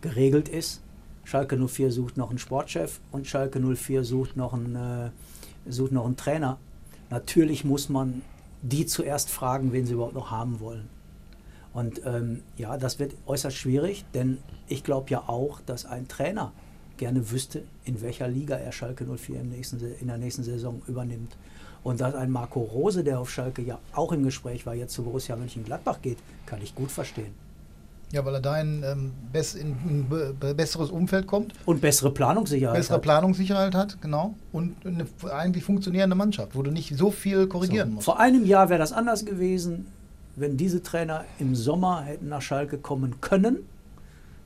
geregelt 0.01 0.49
ist. 0.49 0.81
Schalke 1.23 1.57
04 1.57 1.89
sucht 1.89 2.17
noch 2.17 2.29
einen 2.29 2.37
Sportchef 2.37 2.99
und 3.11 3.27
Schalke 3.27 3.61
04 3.61 4.03
sucht 4.03 4.35
noch 4.35 4.53
einen, 4.53 4.75
äh, 4.75 5.09
sucht 5.71 5.93
noch 5.93 6.05
einen 6.05 6.17
Trainer. 6.17 6.57
Natürlich 7.09 7.63
muss 7.63 7.87
man 7.87 8.21
die 8.61 8.85
zuerst 8.85 9.29
fragen, 9.29 9.71
wen 9.71 9.85
sie 9.85 9.93
überhaupt 9.93 10.15
noch 10.15 10.31
haben 10.31 10.59
wollen. 10.59 10.89
Und 11.73 12.01
ähm, 12.05 12.43
ja, 12.57 12.77
das 12.77 12.99
wird 12.99 13.15
äußerst 13.25 13.55
schwierig, 13.55 14.05
denn 14.13 14.37
ich 14.67 14.83
glaube 14.83 15.09
ja 15.09 15.23
auch, 15.27 15.61
dass 15.61 15.85
ein 15.85 16.07
Trainer 16.07 16.51
gerne 16.97 17.31
wüsste, 17.31 17.63
in 17.83 18.01
welcher 18.01 18.27
Liga 18.27 18.55
er 18.55 18.71
Schalke 18.71 19.05
04 19.05 19.41
im 19.41 19.49
nächsten, 19.49 19.79
in 19.99 20.07
der 20.07 20.17
nächsten 20.17 20.43
Saison 20.43 20.81
übernimmt. 20.87 21.35
Und 21.83 22.01
dass 22.01 22.15
ein 22.15 22.31
Marco 22.31 22.61
Rose, 22.61 23.03
der 23.03 23.19
auf 23.19 23.29
Schalke 23.29 23.61
ja 23.61 23.77
auch 23.93 24.11
im 24.11 24.23
Gespräch 24.23 24.65
war, 24.65 24.73
jetzt 24.73 24.93
zu 24.93 25.03
Borussia 25.03 25.35
Mönchengladbach 25.35 26.01
geht, 26.01 26.17
kann 26.45 26.61
ich 26.61 26.73
gut 26.73 26.91
verstehen. 26.91 27.33
Ja, 28.11 28.23
weil 28.23 28.35
er 28.35 28.41
da 28.41 28.59
in, 28.59 28.83
ähm, 28.83 29.11
bess 29.31 29.55
in 29.55 29.71
ein 29.71 30.55
besseres 30.55 30.89
Umfeld 30.89 31.27
kommt. 31.27 31.53
Und 31.65 31.81
bessere 31.81 32.11
Planungssicherheit 32.11 32.75
Bessere 32.75 32.95
hat. 32.95 33.01
Planungssicherheit 33.01 33.75
hat, 33.75 34.01
genau. 34.01 34.35
Und 34.51 34.75
eine 34.85 35.05
eigentlich 35.31 35.63
funktionierende 35.63 36.15
Mannschaft, 36.15 36.55
wo 36.55 36.63
du 36.63 36.71
nicht 36.71 36.95
so 36.95 37.11
viel 37.11 37.47
korrigieren 37.47 37.89
so. 37.89 37.95
musst. 37.95 38.05
Vor 38.05 38.19
einem 38.19 38.45
Jahr 38.45 38.69
wäre 38.69 38.79
das 38.79 38.93
anders 38.93 39.25
gewesen, 39.25 39.87
wenn 40.35 40.57
diese 40.57 40.83
Trainer 40.83 41.25
im 41.39 41.55
Sommer 41.55 42.03
hätten 42.03 42.29
nach 42.29 42.41
Schalke 42.41 42.77
kommen 42.77 43.21
können. 43.21 43.59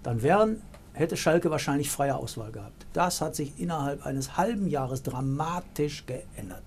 Dann 0.04 0.24
wären 0.24 0.58
hätte 0.94 1.18
Schalke 1.18 1.52
wahrscheinlich 1.52 1.90
freie 1.90 2.16
Auswahl 2.16 2.52
gehabt. 2.52 2.86
Das 2.94 3.22
hat 3.22 3.36
sich 3.36 3.60
innerhalb 3.60 4.06
eines 4.06 4.38
halben 4.38 4.68
Jahres 4.68 5.04
dramatisch 5.04 6.06
geändert. 6.06 6.64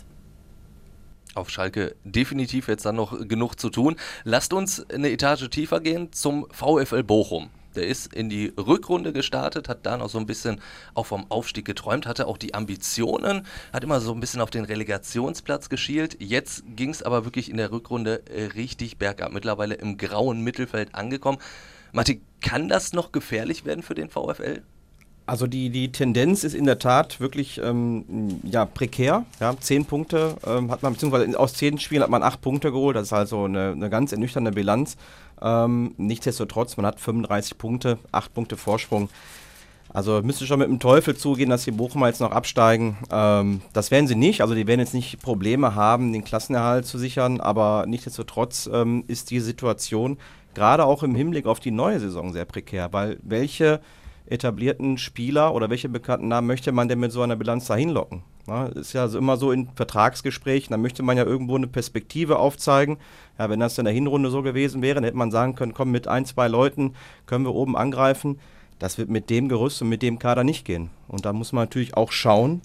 Auf 1.35 1.49
Schalke 1.49 1.97
definitiv 2.05 2.69
jetzt 2.69 2.85
dann 2.85 2.97
noch 2.97 3.27
genug 3.27 3.59
zu 3.59 3.71
tun. 3.71 3.97
Lasst 4.25 4.53
uns 4.53 4.89
eine 4.91 5.11
Etage 5.11 5.49
tiefer 5.49 5.81
gehen 5.81 6.13
zum 6.13 6.47
VfL 6.51 7.03
Bochum. 7.03 7.51
Der 7.75 7.87
ist 7.87 8.13
in 8.13 8.29
die 8.29 8.53
Rückrunde 8.59 9.15
gestartet, 9.15 9.69
hat 9.69 9.87
da 9.87 9.97
noch 9.97 10.11
so 10.11 10.19
ein 10.19 10.27
bisschen 10.27 10.61
auch 10.95 11.07
vom 11.07 11.31
Aufstieg 11.31 11.65
geträumt, 11.65 12.07
hatte 12.07 12.27
auch 12.27 12.37
die 12.37 12.53
Ambitionen, 12.53 13.47
hat 13.73 13.83
immer 13.83 14.01
so 14.01 14.13
ein 14.13 14.21
bisschen 14.21 14.43
auf 14.43 14.51
den 14.51 14.65
Relegationsplatz 14.65 15.71
geschielt. 15.71 16.17
Jetzt 16.21 16.65
ging 16.77 16.91
es 16.91 17.03
aber 17.03 17.25
wirklich 17.25 17.51
in 17.51 17.57
der 17.57 17.73
Rückrunde 17.73 18.23
äh, 18.27 18.45
richtig 18.45 18.99
bergab, 18.99 19.33
mittlerweile 19.33 19.75
im 19.75 19.97
grauen 19.97 20.43
Mittelfeld 20.43 20.95
angekommen. 20.95 21.39
Martin, 21.93 22.23
kann 22.41 22.69
das 22.69 22.93
noch 22.93 23.13
gefährlich 23.13 23.65
werden 23.65 23.83
für 23.83 23.95
den 23.95 24.09
VfL? 24.09 24.63
Also 25.25 25.47
die, 25.47 25.71
die 25.71 25.93
Tendenz 25.93 26.43
ist 26.43 26.55
in 26.55 26.65
der 26.65 26.79
Tat 26.79 27.21
wirklich 27.21 27.61
ähm, 27.63 28.41
ja, 28.43 28.65
prekär. 28.65 29.25
Ja, 29.41 29.55
zehn 29.61 29.85
Punkte 29.85 30.35
ähm, 30.45 30.71
hat 30.71 30.83
man, 30.83 30.95
beziehungsweise 30.95 31.39
aus 31.39 31.55
zehn 31.55 31.79
Spielen 31.79 32.03
hat 32.03 32.11
man 32.11 32.23
acht 32.23 32.41
Punkte 32.41 32.73
geholt. 32.73 32.97
Das 32.97 33.05
ist 33.05 33.13
also 33.13 33.45
eine, 33.45 33.71
eine 33.71 33.89
ganz 33.89 34.11
ernüchternde 34.11 34.51
Bilanz. 34.51 34.97
Ähm, 35.41 35.95
nichtsdestotrotz, 35.97 36.77
man 36.77 36.87
hat 36.87 36.99
35 36.99 37.57
Punkte, 37.57 37.99
acht 38.11 38.35
Punkte 38.35 38.57
Vorsprung. 38.57 39.11
Also 39.95 40.23
müsste 40.23 40.47
schon 40.47 40.59
mit 40.59 40.69
dem 40.69 40.81
Teufel 40.81 41.17
zugehen, 41.17 41.51
dass 41.51 41.65
die 41.65 41.71
Bochumer 41.71 42.09
jetzt 42.09 42.21
noch 42.21 42.33
absteigen. 42.33 42.97
Ähm, 43.11 43.61
das 43.75 43.91
werden 43.91 44.09
sie 44.09 44.15
nicht. 44.17 44.41
Also 44.41 44.55
die 44.55 44.67
werden 44.67 44.81
jetzt 44.81 44.95
nicht 44.95 45.21
Probleme 45.21 45.75
haben, 45.75 46.13
den 46.13 46.25
Klassenerhalt 46.25 46.87
zu 46.87 46.99
sichern. 46.99 47.41
Aber 47.41 47.85
nichtsdestotrotz 47.87 48.69
ähm, 48.73 49.05
ist 49.07 49.31
die 49.31 49.41
Situation 49.41 50.17
gerade 50.55 50.85
auch 50.85 51.03
im 51.03 51.15
Hinblick 51.15 51.47
auf 51.47 51.61
die 51.61 51.71
neue 51.71 52.01
Saison 52.01 52.33
sehr 52.33 52.45
prekär, 52.45 52.93
weil 52.93 53.19
welche 53.23 53.81
etablierten 54.27 54.99
Spieler 54.99 55.55
oder 55.55 55.71
welche 55.71 55.89
bekannten 55.89 56.29
Namen 56.29 56.47
möchte 56.47 56.73
man 56.73 56.89
denn 56.89 57.01
mit 57.01 57.13
so 57.13 57.23
einer 57.23 57.37
Bilanz 57.37 57.67
dahin 57.67 57.91
locken? 57.91 58.23
Na, 58.47 58.67
ist 58.67 58.93
ja 58.93 59.03
also 59.03 59.19
immer 59.19 59.37
so 59.37 59.53
in 59.53 59.69
Vertragsgesprächen, 59.75 60.73
da 60.73 60.77
möchte 60.77 61.03
man 61.03 61.17
ja 61.17 61.25
irgendwo 61.25 61.55
eine 61.55 61.69
Perspektive 61.69 62.39
aufzeigen. 62.39 62.99
Ja, 63.39 63.49
wenn 63.51 63.61
das 63.61 63.79
in 63.79 63.85
der 63.85 63.95
Hinrunde 63.95 64.31
so 64.31 64.43
gewesen 64.43 64.83
wäre, 64.83 64.97
dann 64.97 65.05
hätte 65.05 65.17
man 65.17 65.31
sagen 65.31 65.55
können, 65.55 65.75
komm, 65.75 65.91
mit 65.91 66.09
ein, 66.09 66.25
zwei 66.25 66.49
Leuten 66.49 66.95
können 67.27 67.45
wir 67.45 67.55
oben 67.55 67.77
angreifen. 67.77 68.41
Das 68.81 68.99
wird 68.99 69.11
mit 69.11 69.31
dem 69.31 69.49
Gerüst 69.49 69.81
und 69.83 69.91
mit 69.91 70.03
dem 70.03 70.19
Kader 70.19 70.43
nicht 70.43 70.65
gehen. 70.65 70.91
Und 71.07 71.25
da 71.25 71.33
muss 71.33 71.53
man 71.53 71.65
natürlich 71.65 71.97
auch 71.97 72.11
schauen, 72.11 72.63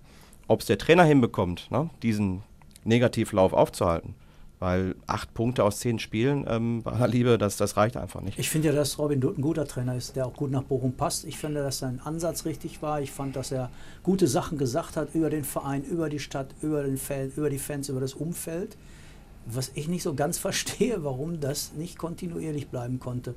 ob 0.47 0.61
es 0.61 0.65
der 0.65 0.79
Trainer 0.79 1.03
hinbekommt, 1.03 1.69
ne, 1.69 1.89
diesen 2.01 2.41
Negativlauf 2.83 3.53
aufzuhalten. 3.53 4.15
Weil 4.59 4.95
acht 5.05 5.35
Punkte 5.35 5.63
aus 5.63 5.79
zehn 5.79 5.99
Spielen, 5.99 6.45
ähm, 6.47 6.81
bei 6.81 6.91
aller 6.91 7.07
Liebe, 7.07 7.37
das, 7.37 7.57
das 7.57 7.77
reicht 7.77 7.95
einfach 7.95 8.21
nicht. 8.21 8.39
Ich 8.39 8.49
finde 8.49 8.69
ja, 8.69 8.73
dass 8.73 8.97
Robin 8.97 9.21
Dutt 9.21 9.37
ein 9.37 9.41
guter 9.41 9.67
Trainer 9.67 9.95
ist, 9.95 10.15
der 10.15 10.25
auch 10.25 10.33
gut 10.33 10.49
nach 10.49 10.63
Bochum 10.63 10.93
passt. 10.93 11.25
Ich 11.25 11.37
finde, 11.37 11.61
dass 11.61 11.77
sein 11.77 12.01
Ansatz 12.03 12.45
richtig 12.45 12.81
war. 12.81 12.99
Ich 12.99 13.11
fand, 13.11 13.35
dass 13.35 13.51
er 13.51 13.69
gute 14.01 14.27
Sachen 14.27 14.57
gesagt 14.57 14.97
hat 14.97 15.13
über 15.13 15.29
den 15.29 15.43
Verein, 15.43 15.83
über 15.83 16.09
die 16.09 16.17
Stadt, 16.17 16.47
über, 16.63 16.81
den 16.81 16.97
Fan, 16.97 17.31
über 17.35 17.51
die 17.51 17.59
Fans, 17.59 17.89
über 17.89 17.99
das 17.99 18.15
Umfeld. 18.15 18.77
Was 19.45 19.71
ich 19.75 19.87
nicht 19.87 20.01
so 20.01 20.15
ganz 20.15 20.37
verstehe, 20.39 21.03
warum 21.03 21.39
das 21.39 21.73
nicht 21.73 21.99
kontinuierlich 21.99 22.69
bleiben 22.69 22.99
konnte. 22.99 23.35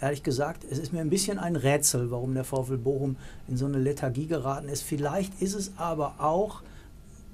Ehrlich 0.00 0.22
gesagt, 0.22 0.64
es 0.70 0.78
ist 0.78 0.92
mir 0.92 1.00
ein 1.00 1.10
bisschen 1.10 1.38
ein 1.38 1.56
Rätsel, 1.56 2.12
warum 2.12 2.34
der 2.34 2.44
VfL 2.44 2.78
Bochum 2.78 3.16
in 3.48 3.56
so 3.56 3.66
eine 3.66 3.78
Lethargie 3.78 4.26
geraten 4.26 4.68
ist. 4.68 4.82
Vielleicht 4.82 5.40
ist 5.42 5.54
es 5.54 5.72
aber 5.78 6.14
auch 6.18 6.62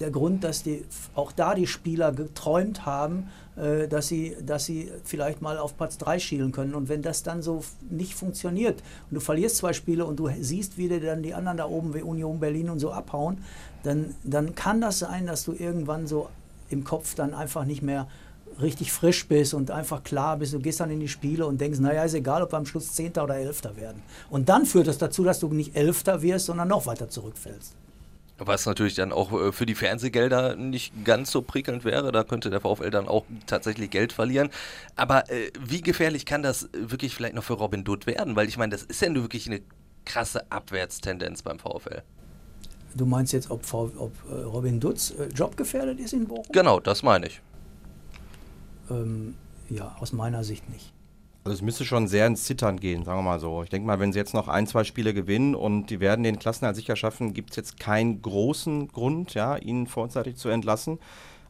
der 0.00 0.10
Grund, 0.10 0.44
dass 0.44 0.62
die, 0.62 0.84
auch 1.14 1.32
da 1.32 1.54
die 1.54 1.66
Spieler 1.66 2.12
geträumt 2.12 2.86
haben, 2.86 3.28
äh, 3.56 3.86
dass, 3.86 4.08
sie, 4.08 4.36
dass 4.44 4.64
sie 4.64 4.90
vielleicht 5.04 5.42
mal 5.42 5.58
auf 5.58 5.76
Platz 5.76 5.98
3 5.98 6.18
schielen 6.18 6.52
können. 6.52 6.74
Und 6.74 6.88
wenn 6.88 7.02
das 7.02 7.22
dann 7.22 7.42
so 7.42 7.62
nicht 7.90 8.14
funktioniert 8.14 8.82
und 9.10 9.14
du 9.16 9.20
verlierst 9.20 9.56
zwei 9.56 9.72
Spiele 9.72 10.04
und 10.06 10.18
du 10.18 10.30
siehst, 10.40 10.78
wie 10.78 10.88
dir 10.88 11.00
dann 11.00 11.22
die 11.22 11.34
anderen 11.34 11.58
da 11.58 11.66
oben 11.66 11.94
wie 11.94 12.02
Union 12.02 12.40
Berlin 12.40 12.70
und 12.70 12.78
so 12.78 12.90
abhauen, 12.90 13.38
dann, 13.82 14.14
dann 14.24 14.54
kann 14.54 14.80
das 14.80 15.00
sein, 15.00 15.26
dass 15.26 15.44
du 15.44 15.52
irgendwann 15.52 16.06
so 16.06 16.28
im 16.70 16.84
Kopf 16.84 17.14
dann 17.14 17.34
einfach 17.34 17.64
nicht 17.64 17.82
mehr 17.82 18.06
richtig 18.60 18.92
frisch 18.92 19.26
bist 19.26 19.54
und 19.54 19.70
einfach 19.70 20.02
klar 20.02 20.36
bist, 20.36 20.52
du 20.52 20.60
gehst 20.60 20.80
dann 20.80 20.90
in 20.90 21.00
die 21.00 21.08
Spiele 21.08 21.46
und 21.46 21.60
denkst, 21.60 21.78
naja, 21.78 22.04
ist 22.04 22.14
egal, 22.14 22.42
ob 22.42 22.52
wir 22.52 22.58
am 22.58 22.66
Schluss 22.66 22.92
Zehnter 22.92 23.24
oder 23.24 23.36
Elfter 23.36 23.76
werden. 23.76 24.02
Und 24.28 24.48
dann 24.48 24.66
führt 24.66 24.86
das 24.86 24.98
dazu, 24.98 25.24
dass 25.24 25.40
du 25.40 25.48
nicht 25.48 25.76
Elfter 25.76 26.22
wirst, 26.22 26.46
sondern 26.46 26.68
noch 26.68 26.86
weiter 26.86 27.08
zurückfällst. 27.08 27.74
Was 28.42 28.64
natürlich 28.64 28.94
dann 28.94 29.12
auch 29.12 29.33
äh, 29.33 29.53
für 29.53 29.66
die 29.66 29.74
Fernsehgelder 29.74 30.57
nicht 30.57 31.05
ganz 31.05 31.31
so 31.31 31.42
prickelnd 31.42 31.85
wäre. 31.85 32.11
Da 32.11 32.24
könnte 32.24 32.48
der 32.48 32.61
VfL 32.61 32.90
dann 32.90 33.07
auch 33.07 33.26
tatsächlich 33.46 33.90
Geld 33.90 34.14
verlieren. 34.14 34.48
Aber 34.96 35.31
äh, 35.31 35.50
wie 35.61 35.83
gefährlich 35.83 36.24
kann 36.24 36.42
das 36.42 36.70
wirklich 36.72 37.14
vielleicht 37.14 37.35
noch 37.35 37.44
für 37.44 37.53
Robin 37.53 37.85
Dutt 37.85 38.07
werden? 38.07 38.37
Weil 38.37 38.48
ich 38.48 38.57
meine, 38.57 38.70
das 38.70 38.83
ist 38.83 39.03
ja 39.03 39.11
nur 39.11 39.24
wirklich 39.24 39.46
eine 39.46 39.61
krasse 40.07 40.50
Abwärtstendenz 40.50 41.42
beim 41.42 41.59
VfL. 41.59 42.03
Du 42.94 43.07
meinst 43.07 43.33
jetzt, 43.33 43.50
ob, 43.50 43.64
v 43.64 43.92
ob 43.96 44.12
äh, 44.31 44.42
Robin 44.42 44.81
Dutz 44.81 45.12
äh, 45.12 45.26
jobgefährdet 45.26 46.00
ist 46.00 46.12
in 46.12 46.26
Bochum? 46.26 46.46
Genau, 46.50 46.81
das 46.81 47.03
meine 47.03 47.26
ich. 47.26 47.40
Ähm, 48.90 49.37
ja, 49.68 49.94
aus 50.00 50.12
meiner 50.12 50.44
Sicht 50.44 50.68
nicht. 50.70 50.92
Also 51.42 51.55
es 51.55 51.62
müsste 51.62 51.87
schon 51.87 52.07
sehr 52.07 52.26
ins 52.26 52.44
Zittern 52.44 52.79
gehen, 52.79 53.05
sagen 53.05 53.18
wir 53.18 53.22
mal 53.22 53.40
so. 53.40 53.62
Ich 53.62 53.70
denke 53.70 53.87
mal, 53.87 53.98
wenn 53.98 54.12
sie 54.12 54.18
jetzt 54.18 54.35
noch 54.35 54.48
ein, 54.48 54.66
zwei 54.66 54.85
Spiele 54.85 55.14
gewinnen 55.14 55.55
und 55.55 55.87
die 55.87 55.98
werden 55.98 56.22
den 56.22 56.38
Klassenerhalt 56.38 56.76
sicher 56.76 56.96
schaffen, 56.96 57.33
gibt 57.33 57.50
es 57.50 57.57
jetzt 57.57 57.81
keinen 57.81 58.20
großen 58.20 58.88
Grund, 58.88 59.33
ja, 59.33 59.57
ihn 59.57 59.87
vorzeitig 59.87 60.37
zu 60.37 60.50
entlassen. 60.50 60.98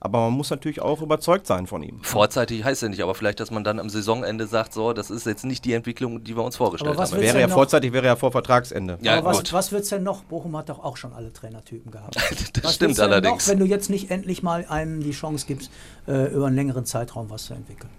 Aber 0.02 0.20
man 0.20 0.32
muss 0.32 0.48
natürlich 0.48 0.80
auch 0.80 1.02
überzeugt 1.02 1.46
sein 1.46 1.66
von 1.66 1.82
ihm. 1.82 2.00
Vorzeitig 2.02 2.64
heißt 2.64 2.80
ja 2.82 2.88
nicht, 2.88 3.02
aber 3.02 3.14
vielleicht, 3.14 3.38
dass 3.38 3.50
man 3.50 3.64
dann 3.64 3.78
am 3.78 3.90
Saisonende 3.90 4.46
sagt, 4.46 4.72
so, 4.72 4.94
das 4.94 5.10
ist 5.10 5.26
jetzt 5.26 5.44
nicht 5.44 5.62
die 5.66 5.74
Entwicklung, 5.74 6.24
die 6.24 6.34
wir 6.36 6.42
uns 6.42 6.56
vorgestellt 6.56 6.96
haben. 6.96 7.20
Wäre 7.20 7.38
ja 7.38 7.48
vorzeitig, 7.48 7.92
wäre 7.92 8.06
ja 8.06 8.16
vor 8.16 8.32
Vertragsende. 8.32 8.96
Ja, 9.02 9.18
aber 9.18 9.30
was, 9.30 9.52
was 9.52 9.72
wird 9.72 9.82
es 9.82 9.90
denn 9.90 10.02
noch? 10.02 10.22
Bochum 10.24 10.56
hat 10.56 10.70
doch 10.70 10.82
auch 10.82 10.96
schon 10.96 11.12
alle 11.12 11.32
Trainertypen 11.32 11.90
gehabt. 11.90 12.16
das 12.54 12.64
was 12.64 12.74
stimmt 12.76 12.98
allerdings. 12.98 13.46
Noch, 13.46 13.52
wenn 13.52 13.58
du 13.58 13.66
jetzt 13.66 13.90
nicht 13.90 14.10
endlich 14.10 14.42
mal 14.42 14.64
einem 14.66 15.02
die 15.02 15.10
Chance 15.10 15.44
gibst, 15.46 15.70
äh, 16.08 16.32
über 16.32 16.46
einen 16.46 16.56
längeren 16.56 16.86
Zeitraum 16.86 17.28
was 17.28 17.44
zu 17.44 17.52
entwickeln. 17.52 17.90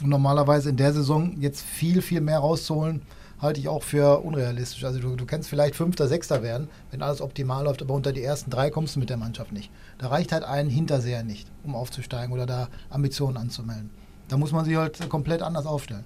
Normalerweise 0.00 0.70
in 0.70 0.76
der 0.76 0.92
Saison 0.92 1.36
jetzt 1.40 1.62
viel, 1.62 2.02
viel 2.02 2.20
mehr 2.20 2.38
rauszuholen, 2.38 3.02
halte 3.40 3.60
ich 3.60 3.68
auch 3.68 3.82
für 3.82 4.20
unrealistisch. 4.20 4.84
Also 4.84 5.00
du, 5.00 5.16
du 5.16 5.26
kannst 5.26 5.48
vielleicht 5.48 5.74
Fünfter, 5.74 6.08
Sechster 6.08 6.42
werden, 6.42 6.68
wenn 6.90 7.02
alles 7.02 7.20
optimal 7.20 7.64
läuft, 7.64 7.82
aber 7.82 7.94
unter 7.94 8.12
die 8.12 8.22
ersten 8.22 8.50
drei 8.50 8.70
kommst 8.70 8.96
du 8.96 9.00
mit 9.00 9.10
der 9.10 9.16
Mannschaft 9.16 9.52
nicht. 9.52 9.70
Da 9.98 10.08
reicht 10.08 10.32
halt 10.32 10.44
ein 10.44 10.70
Hinterseher 10.70 11.24
nicht, 11.24 11.48
um 11.64 11.74
aufzusteigen 11.74 12.32
oder 12.32 12.46
da 12.46 12.68
Ambitionen 12.88 13.36
anzumelden. 13.36 13.90
Da 14.28 14.36
muss 14.36 14.52
man 14.52 14.64
sich 14.64 14.76
halt 14.76 15.08
komplett 15.08 15.42
anders 15.42 15.66
aufstellen. 15.66 16.04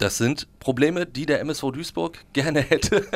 Das 0.00 0.16
sind 0.16 0.48
Probleme, 0.60 1.04
die 1.04 1.26
der 1.26 1.40
MSV 1.40 1.72
Duisburg 1.72 2.24
gerne 2.32 2.62
hätte. 2.62 3.06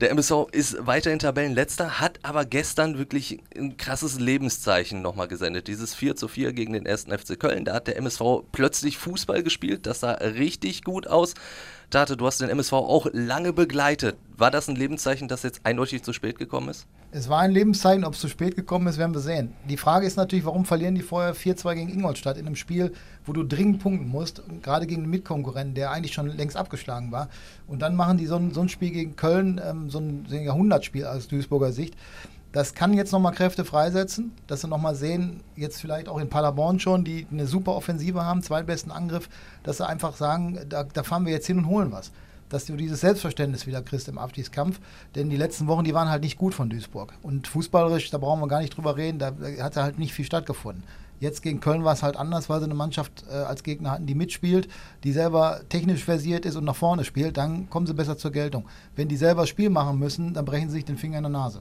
der 0.00 0.10
MSV 0.10 0.46
ist 0.52 0.86
weiterhin 0.86 1.18
Tabellenletzter, 1.18 1.98
hat 1.98 2.20
aber 2.22 2.44
gestern 2.44 2.96
wirklich 2.96 3.40
ein 3.56 3.76
krasses 3.76 4.20
Lebenszeichen 4.20 5.02
nochmal 5.02 5.26
gesendet. 5.26 5.66
Dieses 5.66 5.96
4 5.96 6.14
zu 6.14 6.28
4 6.28 6.52
gegen 6.52 6.74
den 6.74 6.86
1. 6.86 7.06
FC 7.06 7.40
Köln. 7.40 7.64
Da 7.64 7.74
hat 7.74 7.88
der 7.88 7.96
MSV 7.96 8.22
plötzlich 8.52 8.98
Fußball 8.98 9.42
gespielt. 9.42 9.84
Das 9.86 9.98
sah 9.98 10.12
richtig 10.12 10.84
gut 10.84 11.08
aus. 11.08 11.34
Date, 11.90 12.20
du 12.20 12.26
hast 12.26 12.40
den 12.40 12.48
MSV 12.48 12.72
auch 12.72 13.08
lange 13.12 13.52
begleitet. 13.52 14.16
War 14.36 14.52
das 14.52 14.68
ein 14.68 14.76
Lebenszeichen, 14.76 15.26
das 15.26 15.42
jetzt 15.42 15.60
eindeutig 15.64 16.04
zu 16.04 16.12
spät 16.12 16.38
gekommen 16.38 16.68
ist? 16.68 16.86
Es 17.10 17.28
war 17.28 17.40
ein 17.40 17.50
Lebenszeichen, 17.50 18.04
ob 18.04 18.14
es 18.14 18.20
zu 18.20 18.28
spät 18.28 18.54
gekommen 18.54 18.86
ist, 18.86 18.96
werden 18.96 19.12
wir 19.12 19.20
sehen. 19.20 19.52
Die 19.68 19.76
Frage 19.76 20.06
ist 20.06 20.16
natürlich, 20.16 20.44
warum 20.44 20.64
verlieren 20.64 20.94
die 20.94 21.02
vorher 21.02 21.34
4-2 21.34 21.74
gegen 21.74 21.88
Ingolstadt 21.88 22.38
in 22.38 22.46
einem 22.46 22.54
Spiel, 22.54 22.92
wo 23.26 23.32
du 23.32 23.42
dringend 23.42 23.82
punkten 23.82 24.08
musst, 24.08 24.42
gerade 24.62 24.86
gegen 24.86 25.02
den 25.02 25.10
Mitkonkurrenten, 25.10 25.74
der 25.74 25.90
eigentlich 25.90 26.14
schon 26.14 26.28
längst 26.28 26.56
abgeschlagen 26.56 27.10
war. 27.10 27.28
Und 27.66 27.82
dann 27.82 27.96
machen 27.96 28.18
die 28.18 28.26
so 28.26 28.36
ein, 28.36 28.54
so 28.54 28.60
ein 28.60 28.68
Spiel 28.68 28.90
gegen 28.90 29.16
Köln, 29.16 29.60
ähm, 29.64 29.90
so 29.90 29.98
ein 29.98 30.26
Jahrhundertspiel 30.30 31.04
aus 31.04 31.26
Duisburger 31.26 31.72
Sicht. 31.72 31.96
Das 32.52 32.74
kann 32.74 32.94
jetzt 32.94 33.12
nochmal 33.12 33.32
Kräfte 33.32 33.64
freisetzen, 33.64 34.32
dass 34.48 34.62
sie 34.62 34.68
nochmal 34.68 34.96
sehen, 34.96 35.42
jetzt 35.54 35.80
vielleicht 35.80 36.08
auch 36.08 36.18
in 36.18 36.28
Paderborn 36.28 36.80
schon, 36.80 37.04
die 37.04 37.26
eine 37.30 37.46
super 37.46 37.76
Offensive 37.76 38.24
haben, 38.24 38.42
zweitbesten 38.42 38.90
Angriff, 38.90 39.28
dass 39.62 39.76
sie 39.76 39.86
einfach 39.86 40.16
sagen, 40.16 40.58
da, 40.68 40.82
da 40.82 41.04
fahren 41.04 41.26
wir 41.26 41.32
jetzt 41.32 41.46
hin 41.46 41.58
und 41.58 41.66
holen 41.66 41.92
was 41.92 42.10
dass 42.50 42.66
du 42.66 42.76
dieses 42.76 43.00
Selbstverständnis 43.00 43.66
wieder 43.66 43.80
kriegst 43.80 44.08
im 44.08 44.18
Abstiegskampf. 44.18 44.80
Denn 45.14 45.30
die 45.30 45.36
letzten 45.36 45.68
Wochen, 45.68 45.84
die 45.84 45.94
waren 45.94 46.10
halt 46.10 46.22
nicht 46.22 46.36
gut 46.36 46.52
von 46.52 46.68
Duisburg. 46.68 47.14
Und 47.22 47.48
fußballerisch, 47.48 48.10
da 48.10 48.18
brauchen 48.18 48.40
wir 48.40 48.48
gar 48.48 48.60
nicht 48.60 48.76
drüber 48.76 48.96
reden, 48.96 49.18
da 49.18 49.32
hat 49.60 49.76
halt 49.76 49.98
nicht 49.98 50.12
viel 50.12 50.24
stattgefunden. 50.24 50.84
Jetzt 51.20 51.42
gegen 51.42 51.60
Köln 51.60 51.84
war 51.84 51.92
es 51.92 52.02
halt 52.02 52.16
anders, 52.16 52.48
weil 52.48 52.60
sie 52.60 52.64
eine 52.64 52.74
Mannschaft 52.74 53.24
äh, 53.30 53.34
als 53.34 53.62
Gegner 53.62 53.92
hatten, 53.92 54.06
die 54.06 54.14
mitspielt, 54.14 54.68
die 55.04 55.12
selber 55.12 55.60
technisch 55.68 56.04
versiert 56.04 56.46
ist 56.46 56.56
und 56.56 56.64
nach 56.64 56.76
vorne 56.76 57.04
spielt. 57.04 57.36
Dann 57.36 57.68
kommen 57.68 57.86
sie 57.86 57.94
besser 57.94 58.16
zur 58.16 58.32
Geltung. 58.32 58.64
Wenn 58.96 59.08
die 59.08 59.16
selber 59.16 59.46
Spiel 59.46 59.70
machen 59.70 59.98
müssen, 59.98 60.34
dann 60.34 60.44
brechen 60.44 60.70
sie 60.70 60.76
sich 60.76 60.84
den 60.86 60.96
Finger 60.96 61.18
in 61.18 61.24
der 61.24 61.30
Nase. 61.30 61.60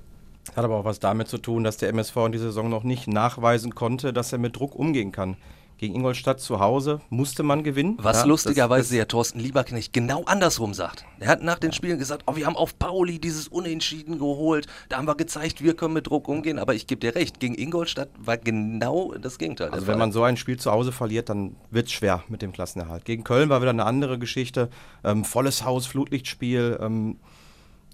Hat 0.56 0.64
aber 0.64 0.78
auch 0.78 0.86
was 0.86 1.00
damit 1.00 1.28
zu 1.28 1.38
tun, 1.38 1.64
dass 1.64 1.78
der 1.78 1.90
MSV 1.90 2.16
in 2.26 2.32
dieser 2.32 2.46
Saison 2.46 2.70
noch 2.70 2.84
nicht 2.84 3.08
nachweisen 3.08 3.76
konnte, 3.76 4.14
dass 4.14 4.32
er 4.32 4.40
mit 4.40 4.56
Druck 4.56 4.76
umgehen 4.76 5.12
kann. 5.12 5.38
Gegen 5.80 5.96
Ingolstadt 5.96 6.42
zu 6.42 6.60
Hause 6.60 7.00
musste 7.10 7.42
man 7.42 7.64
gewinnen. 7.64 7.98
Was 8.02 8.18
ja, 8.18 8.26
lustigerweise 8.26 8.98
ja 8.98 9.06
Thorsten 9.06 9.40
Lieberknecht 9.40 9.94
genau 9.94 10.26
andersrum 10.26 10.74
sagt. 10.74 11.06
Er 11.20 11.30
hat 11.30 11.42
nach 11.42 11.58
den 11.58 11.72
Spielen 11.72 11.98
gesagt, 11.98 12.24
oh, 12.26 12.36
wir 12.36 12.48
haben 12.48 12.58
auf 12.58 12.78
Pauli 12.78 13.18
dieses 13.18 13.48
Unentschieden 13.48 14.20
geholt. 14.20 14.68
Da 14.90 14.98
haben 14.98 15.08
wir 15.08 15.16
gezeigt, 15.16 15.64
wir 15.64 15.78
können 15.78 15.94
mit 15.94 16.08
Druck 16.08 16.28
umgehen. 16.28 16.60
Aber 16.60 16.76
ich 16.76 16.86
gebe 16.86 17.00
dir 17.00 17.16
recht, 17.16 17.40
gegen 17.40 17.56
Ingolstadt 17.56 18.10
war 18.20 18.36
genau 18.36 19.14
das 19.14 19.38
Gegenteil. 19.38 19.70
Also 19.70 19.88
wenn 19.88 19.98
man 19.98 20.12
so 20.12 20.22
ein 20.24 20.36
Spiel 20.36 20.60
zu 20.60 20.70
Hause 20.70 20.92
verliert, 20.92 21.30
dann 21.30 21.56
wird 21.72 21.88
es 21.88 21.94
schwer 21.94 22.26
mit 22.28 22.42
dem 22.42 22.52
Klassenerhalt. 22.52 23.06
Gegen 23.06 23.24
Köln 23.24 23.48
war 23.48 23.62
wieder 23.62 23.70
eine 23.70 23.86
andere 23.86 24.20
Geschichte. 24.20 24.70
Ähm, 25.06 25.24
volles 25.24 25.64
Haus, 25.64 25.88
Flutlichtspiel. 25.88 26.78
Ähm, 26.82 27.20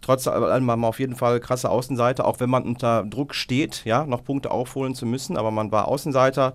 trotz 0.06 0.28
allem 0.28 0.70
haben 0.70 0.82
wir 0.82 0.88
auf 0.88 1.00
jeden 1.00 1.16
Fall 1.16 1.40
krasse 1.40 1.70
Außenseiter, 1.70 2.26
auch 2.26 2.40
wenn 2.40 2.50
man 2.50 2.64
unter 2.64 3.04
Druck 3.04 3.34
steht, 3.34 3.84
ja, 3.86 4.06
noch 4.06 4.24
Punkte 4.24 4.52
aufholen 4.52 4.94
zu 4.94 5.08
müssen, 5.08 5.36
aber 5.36 5.50
man 5.50 5.72
war 5.72 5.88
Außenseiter. 5.88 6.54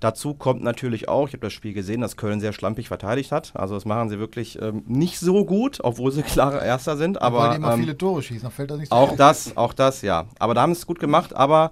Dazu 0.00 0.34
kommt 0.34 0.62
natürlich 0.62 1.08
auch, 1.08 1.26
ich 1.26 1.32
habe 1.32 1.46
das 1.46 1.52
Spiel 1.54 1.72
gesehen, 1.72 2.02
dass 2.02 2.18
Köln 2.18 2.40
sehr 2.40 2.52
schlampig 2.52 2.88
verteidigt 2.88 3.32
hat. 3.32 3.52
Also 3.54 3.74
das 3.74 3.86
machen 3.86 4.10
sie 4.10 4.18
wirklich 4.18 4.60
ähm, 4.60 4.82
nicht 4.86 5.18
so 5.18 5.46
gut, 5.46 5.78
obwohl 5.82 6.12
sie 6.12 6.22
klare 6.34 6.64
Erster 6.64 6.98
sind. 6.98 7.20
Aber, 7.22 7.38
Weil 7.38 7.50
die 7.50 7.56
immer 7.56 7.72
ähm, 7.74 7.80
viele 7.80 7.96
Tore 7.96 8.22
schießen, 8.22 8.42
dann 8.42 8.52
fällt 8.52 8.70
das 8.70 8.78
nicht 8.78 8.90
so 8.90 8.96
Auch 8.96 9.12
auf. 9.12 9.16
das, 9.16 9.56
auch 9.56 9.72
das, 9.72 10.02
ja. 10.02 10.26
Aber 10.38 10.52
da 10.52 10.62
haben 10.62 10.74
sie 10.74 10.80
es 10.80 10.86
gut 10.86 11.00
gemacht, 11.00 11.34
aber 11.34 11.70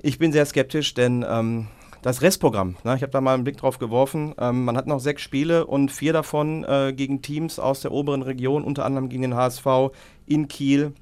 ich 0.00 0.18
bin 0.18 0.32
sehr 0.32 0.44
skeptisch, 0.44 0.92
denn 0.94 1.24
ähm, 1.28 1.68
das 2.02 2.22
Restprogramm, 2.22 2.76
ne, 2.84 2.94
ich 2.94 3.02
habe 3.02 3.12
da 3.12 3.20
mal 3.20 3.34
einen 3.34 3.44
Blick 3.44 3.56
drauf 3.56 3.78
geworfen, 3.78 4.34
ähm, 4.38 4.64
man 4.64 4.76
hat 4.76 4.86
noch 4.86 5.00
sechs 5.00 5.22
Spiele 5.22 5.66
und 5.66 5.90
vier 5.90 6.12
davon 6.12 6.64
äh, 6.64 6.92
gegen 6.94 7.22
Teams 7.22 7.58
aus 7.58 7.80
der 7.80 7.92
oberen 7.92 8.22
Region, 8.22 8.64
unter 8.64 8.84
anderem 8.84 9.08
gegen 9.08 9.22
den 9.22 9.34
HSV 9.34 9.66
in 10.28 10.48
Kiel, 10.48 10.92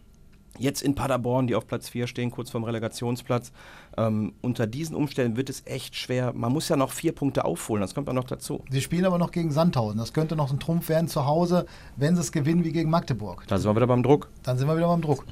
Jetzt 0.59 0.83
in 0.83 0.95
Paderborn, 0.95 1.47
die 1.47 1.55
auf 1.55 1.67
Platz 1.67 1.89
4 1.89 2.07
stehen, 2.07 2.31
kurz 2.31 2.51
vorm 2.51 2.65
Relegationsplatz. 2.65 3.53
Ähm, 3.97 4.33
unter 4.43 4.67
diesen 4.67 4.97
Umständen 4.97 5.37
wird 5.37 5.51
es 5.51 5.62
echt 5.67 5.97
schwer. 5.97 6.33
Man 6.33 6.53
muss 6.53 6.69
ja 6.69 6.77
noch 6.77 6.93
vier 6.93 7.12
Punkte 7.12 7.45
aufholen, 7.45 7.81
das 7.81 7.95
kommt 7.95 8.09
ja 8.09 8.15
noch 8.15 8.25
dazu. 8.25 8.65
Sie 8.71 8.81
spielen 8.81 9.05
aber 9.05 9.19
noch 9.19 9.31
gegen 9.31 9.51
Sandhausen. 9.51 9.99
Das 9.99 10.12
könnte 10.12 10.37
noch 10.37 10.53
ein 10.53 10.61
Trumpf 10.61 10.89
werden 10.89 11.09
zu 11.09 11.27
Hause, 11.27 11.67
wenn 11.97 12.15
sie 12.15 12.21
es 12.21 12.33
gewinnen 12.33 12.65
wie 12.65 12.73
gegen 12.73 12.91
Magdeburg. 12.91 13.45
Da 13.49 13.59
sind 13.59 13.71
wir 13.71 13.77
wieder 13.77 13.87
beim 13.87 14.03
Druck. 14.03 14.29
Dann 14.43 14.59
sind 14.59 14.69
wir 14.69 14.77
wieder 14.77 14.89
beim 14.89 15.03
Druck. 15.03 15.25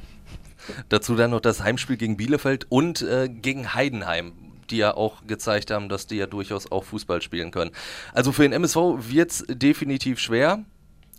Dazu 0.89 1.15
dann 1.15 1.31
noch 1.31 1.41
das 1.41 1.63
Heimspiel 1.63 1.97
gegen 1.97 2.17
Bielefeld 2.17 2.67
und 2.71 3.03
äh, 3.03 3.29
gegen 3.29 3.75
Heidenheim 3.75 4.33
die 4.71 4.79
ja 4.79 4.97
auch 4.97 5.27
gezeigt 5.27 5.71
haben, 5.71 5.91
dass 5.91 6.07
die 6.07 6.17
ja 6.17 6.27
durchaus 6.27 6.73
auch 6.73 6.85
Fußball 6.85 7.21
spielen 7.21 7.51
können. 7.51 7.71
Also 8.15 8.33
für 8.33 8.45
den 8.45 8.53
MSV 8.53 8.77
wird 9.11 9.31
es 9.31 9.45
definitiv 9.47 10.19
schwer. 10.19 10.65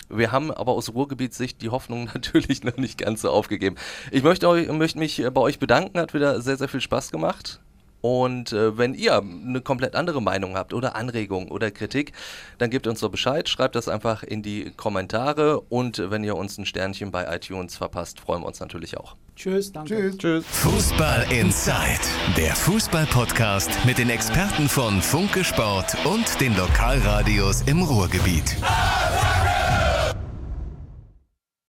Wir 0.09 0.31
haben 0.31 0.51
aber 0.51 0.73
aus 0.73 0.93
Ruhrgebietssicht 0.93 1.61
die 1.61 1.69
Hoffnung 1.69 2.05
natürlich 2.13 2.63
noch 2.63 2.77
nicht 2.77 2.97
ganz 2.97 3.21
so 3.21 3.29
aufgegeben. 3.29 3.75
Ich 4.11 4.23
möchte, 4.23 4.47
euch, 4.47 4.71
möchte 4.71 4.99
mich 4.99 5.23
bei 5.33 5.41
euch 5.41 5.59
bedanken, 5.59 5.99
hat 5.99 6.13
wieder 6.13 6.41
sehr, 6.41 6.57
sehr 6.57 6.67
viel 6.67 6.81
Spaß 6.81 7.11
gemacht. 7.11 7.59
Und 8.05 8.53
äh, 8.53 8.77
wenn 8.77 8.93
ihr 8.93 9.17
eine 9.17 9.61
komplett 9.61 9.95
andere 9.95 10.21
Meinung 10.21 10.55
habt 10.55 10.75
oder 10.75 10.95
Anregungen 10.95 11.49
oder 11.49 11.71
Kritik, 11.71 12.11
dann 12.59 12.69
gebt 12.69 12.85
uns 12.85 12.99
doch 12.99 13.09
Bescheid, 13.09 13.49
schreibt 13.49 13.75
das 13.75 13.87
einfach 13.87 14.21
in 14.21 14.43
die 14.43 14.71
Kommentare 14.77 15.59
und 15.59 16.11
wenn 16.11 16.23
ihr 16.23 16.35
uns 16.35 16.59
ein 16.59 16.67
Sternchen 16.67 17.09
bei 17.09 17.25
iTunes 17.35 17.77
verpasst, 17.77 18.19
freuen 18.19 18.43
wir 18.43 18.47
uns 18.47 18.59
natürlich 18.59 18.95
auch. 18.97 19.15
Tschüss, 19.35 19.71
danke. 19.71 19.95
Tschüss. 19.95 20.17
Tschüss. 20.19 20.45
Fußball 20.45 21.25
Inside, 21.31 22.01
der 22.37 22.55
Fußball-Podcast 22.55 23.71
mit 23.85 23.97
den 23.97 24.11
Experten 24.11 24.69
von 24.69 25.01
Funke 25.01 25.43
Sport 25.43 25.97
und 26.05 26.39
den 26.39 26.55
Lokalradios 26.55 27.63
im 27.63 27.81
Ruhrgebiet. 27.81 28.55